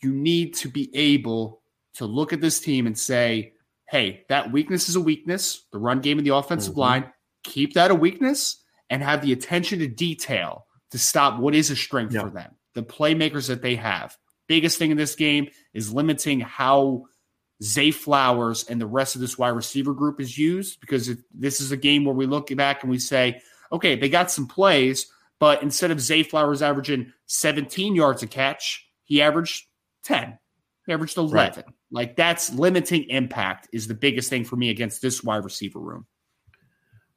[0.00, 1.62] You need to be able
[1.94, 3.52] to look at this team and say,
[3.88, 6.80] hey, that weakness is a weakness, the run game and the offensive mm-hmm.
[6.80, 7.12] line.
[7.44, 11.76] Keep that a weakness and have the attention to detail to stop what is a
[11.76, 14.16] strength for them, the playmakers that they have
[14.52, 17.04] biggest thing in this game is limiting how
[17.62, 21.60] Zay Flowers and the rest of this wide receiver group is used because it, this
[21.60, 23.40] is a game where we look back and we say,
[23.70, 25.06] okay, they got some plays,
[25.38, 29.66] but instead of Zay Flowers averaging 17 yards a catch, he averaged
[30.04, 30.38] 10.
[30.86, 31.34] He averaged 11.
[31.36, 31.74] Right.
[31.90, 36.06] Like that's limiting impact is the biggest thing for me against this wide receiver room.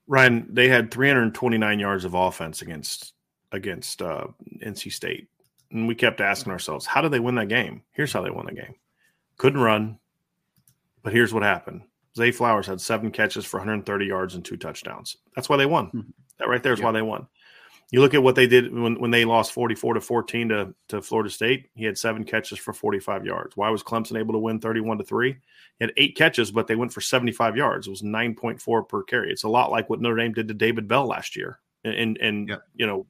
[0.07, 3.13] Ryan, they had 329 yards of offense against
[3.51, 4.27] against uh,
[4.63, 5.29] NC State.
[5.71, 7.81] And we kept asking ourselves, how did they win that game?
[7.91, 8.75] Here's how they won the game.
[9.37, 9.97] Couldn't run,
[11.05, 11.83] but here's what happened.
[12.17, 15.17] Zay Flowers had seven catches for 130 yards and two touchdowns.
[15.35, 15.87] That's why they won.
[15.87, 16.09] Mm-hmm.
[16.39, 16.85] That right there is yeah.
[16.85, 17.27] why they won.
[17.91, 21.03] You look at what they did when, when they lost 44 to 14 to, to
[21.03, 21.69] Florida State.
[21.75, 23.55] He had seven catches for 45 yards.
[23.55, 25.31] Why was Clemson able to win 31 to 3?
[25.31, 25.37] He
[25.79, 27.85] had eight catches, but they went for 75 yards.
[27.85, 29.31] It was 9.4 per carry.
[29.31, 31.59] It's a lot like what Notre Dame did to David Bell last year.
[31.83, 32.57] And, and, yeah.
[32.73, 33.05] you know,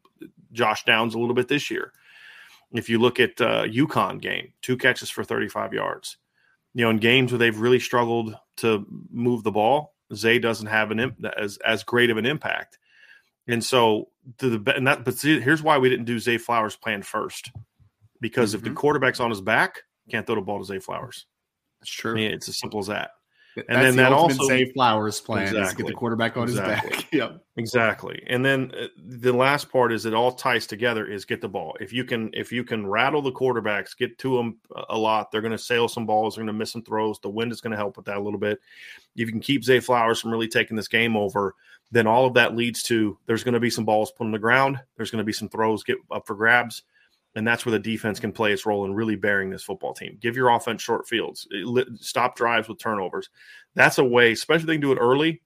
[0.51, 1.93] Josh Downs a little bit this year.
[2.73, 6.17] If you look at uh, UConn game, two catches for 35 yards.
[6.75, 10.91] You know, in games where they've really struggled to move the ball, Zay doesn't have
[10.91, 12.77] an imp- as as great of an impact.
[13.47, 17.01] And so the and that but see, here's why we didn't do Zay Flowers plan
[17.01, 17.51] first.
[18.21, 18.57] Because mm-hmm.
[18.57, 18.77] if the mm-hmm.
[18.77, 21.25] quarterback's on his back, can't throw the ball to Zay Flowers.
[21.79, 22.11] That's true.
[22.11, 23.11] I mean, it's as simple as that
[23.55, 25.83] and That's then the that also Zay Flowers plan exactly.
[25.83, 26.89] get the quarterback on exactly.
[26.89, 27.07] his back.
[27.13, 27.43] yep.
[27.57, 28.21] Exactly.
[28.27, 31.75] And then uh, the last part is it all ties together is get the ball.
[31.79, 34.57] If you can if you can rattle the quarterbacks, get to them
[34.89, 37.19] a lot, they're going to sail some balls, they're going to miss some throws.
[37.19, 38.59] The wind is going to help with that a little bit.
[39.15, 41.55] If you can keep Zay Flowers from really taking this game over,
[41.91, 44.39] then all of that leads to there's going to be some balls put on the
[44.39, 46.83] ground, there's going to be some throws get up for grabs
[47.35, 50.17] and that's where the defense can play its role in really bearing this football team.
[50.21, 51.47] Give your offense short fields,
[51.99, 53.29] stop drives with turnovers.
[53.75, 55.41] That's a way, especially if they can do it early,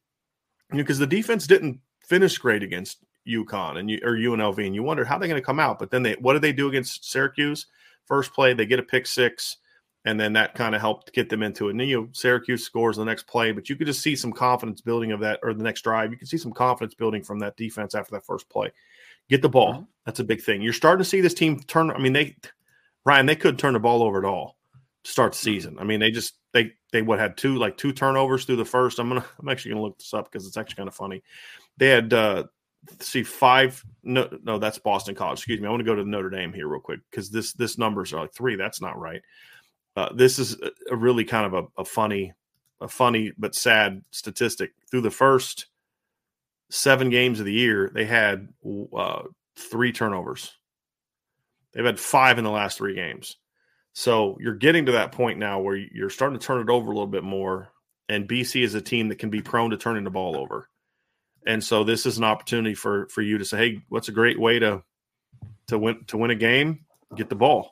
[0.72, 4.76] because you know, the defense didn't finish great against UConn and you, or UNLV, and
[4.76, 5.80] you wonder how they're going to come out.
[5.80, 7.66] But then they, what did they do against Syracuse?
[8.06, 9.58] First play, they get a pick six,
[10.06, 11.72] and then that kind of helped get them into it.
[11.72, 14.34] And then you know, Syracuse scores the next play, but you could just see some
[14.34, 16.12] confidence building of that, or the next drive.
[16.12, 18.72] You can see some confidence building from that defense after that first play.
[19.30, 19.74] Get the ball.
[19.74, 19.84] Mm-hmm.
[20.06, 20.62] That's a big thing.
[20.62, 21.92] You're starting to see this team turn.
[21.92, 22.36] I mean, they,
[23.06, 24.58] Ryan, they couldn't turn the ball over at all
[25.04, 25.44] to start the mm-hmm.
[25.44, 25.78] season.
[25.80, 29.00] I mean, they just they they what had two like two turnovers through the first.
[29.00, 31.24] I'm gonna I'm actually gonna look this up because it's actually kind of funny.
[31.78, 32.46] They had uh
[33.02, 35.40] see five no no that's Boston College.
[35.40, 35.68] Excuse me.
[35.68, 38.22] I want to go to Notre Dame here real quick because this this numbers are
[38.22, 38.56] like three.
[38.56, 39.22] That's not right.
[39.96, 40.56] Uh, this is
[40.90, 42.34] a really kind of a, a funny
[42.82, 44.72] a funny but sad statistic.
[44.90, 45.68] Through the first
[46.70, 48.50] seven games of the year, they had
[48.96, 49.24] uh,
[49.58, 50.52] three turnovers.
[51.74, 53.38] They've had five in the last three games.
[53.94, 56.94] So you're getting to that point now where you're starting to turn it over a
[56.94, 57.70] little bit more.
[58.08, 60.70] And BC is a team that can be prone to turning the ball over.
[61.46, 64.40] And so this is an opportunity for for you to say, hey, what's a great
[64.40, 64.84] way to
[65.68, 66.86] to win to win a game?
[67.16, 67.72] Get the ball,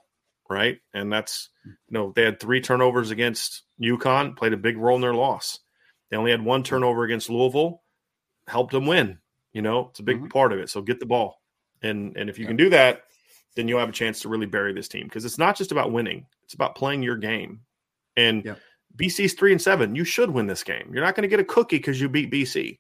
[0.50, 0.78] right?
[0.94, 5.02] And that's you know they had three turnovers against UConn, played a big role in
[5.02, 5.60] their loss.
[6.10, 7.82] They only had one turnover against Louisville,
[8.48, 9.20] helped them win.
[9.54, 10.28] You know, it's a big mm-hmm.
[10.28, 10.70] part of it.
[10.70, 11.42] So get the ball,
[11.82, 12.50] and and if you yeah.
[12.50, 13.04] can do that,
[13.56, 15.92] then you'll have a chance to really bury this team because it's not just about
[15.92, 17.62] winning; it's about playing your game.
[18.16, 18.56] And yeah.
[18.96, 19.96] BC's three and seven.
[19.96, 20.90] You should win this game.
[20.94, 22.80] You're not going to get a cookie because you beat BC.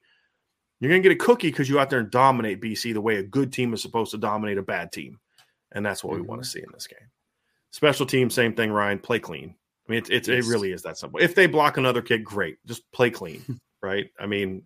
[0.80, 3.18] You're going to get a cookie because you out there and dominate BC the way
[3.18, 5.20] a good team is supposed to dominate a bad team,
[5.72, 6.24] and that's what mm-hmm.
[6.24, 7.00] we want to see in this game.
[7.72, 8.72] Special team, same thing.
[8.72, 9.56] Ryan, play clean.
[9.88, 10.28] I mean, it, yes.
[10.28, 11.20] it really is that simple.
[11.20, 12.58] If they block another kick, great.
[12.66, 13.44] Just play clean,
[13.82, 14.10] right?
[14.20, 14.64] I mean,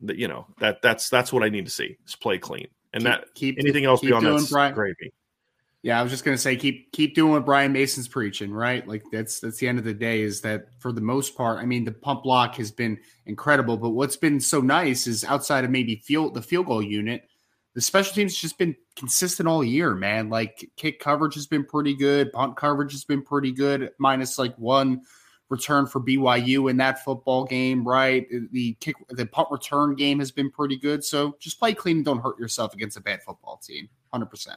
[0.00, 1.96] you know that that's that's what I need to see.
[2.04, 5.12] Just play clean, and keep, that keep anything else keep beyond that's Brian, gravy.
[5.82, 8.86] Yeah, I was just gonna say keep keep doing what Brian Mason's preaching, right?
[8.86, 10.22] Like that's that's the end of the day.
[10.22, 11.60] Is that for the most part?
[11.60, 15.64] I mean, the punt block has been incredible, but what's been so nice is outside
[15.64, 17.28] of maybe field the field goal unit,
[17.74, 20.30] the special teams just been consistent all year, man.
[20.30, 24.56] Like kick coverage has been pretty good, punt coverage has been pretty good, minus like
[24.56, 25.02] one
[25.48, 28.26] return for BYU in that football game, right?
[28.52, 31.04] The kick, the punt return game has been pretty good.
[31.04, 33.88] So just play clean and don't hurt yourself against a bad football team.
[34.14, 34.56] 100%.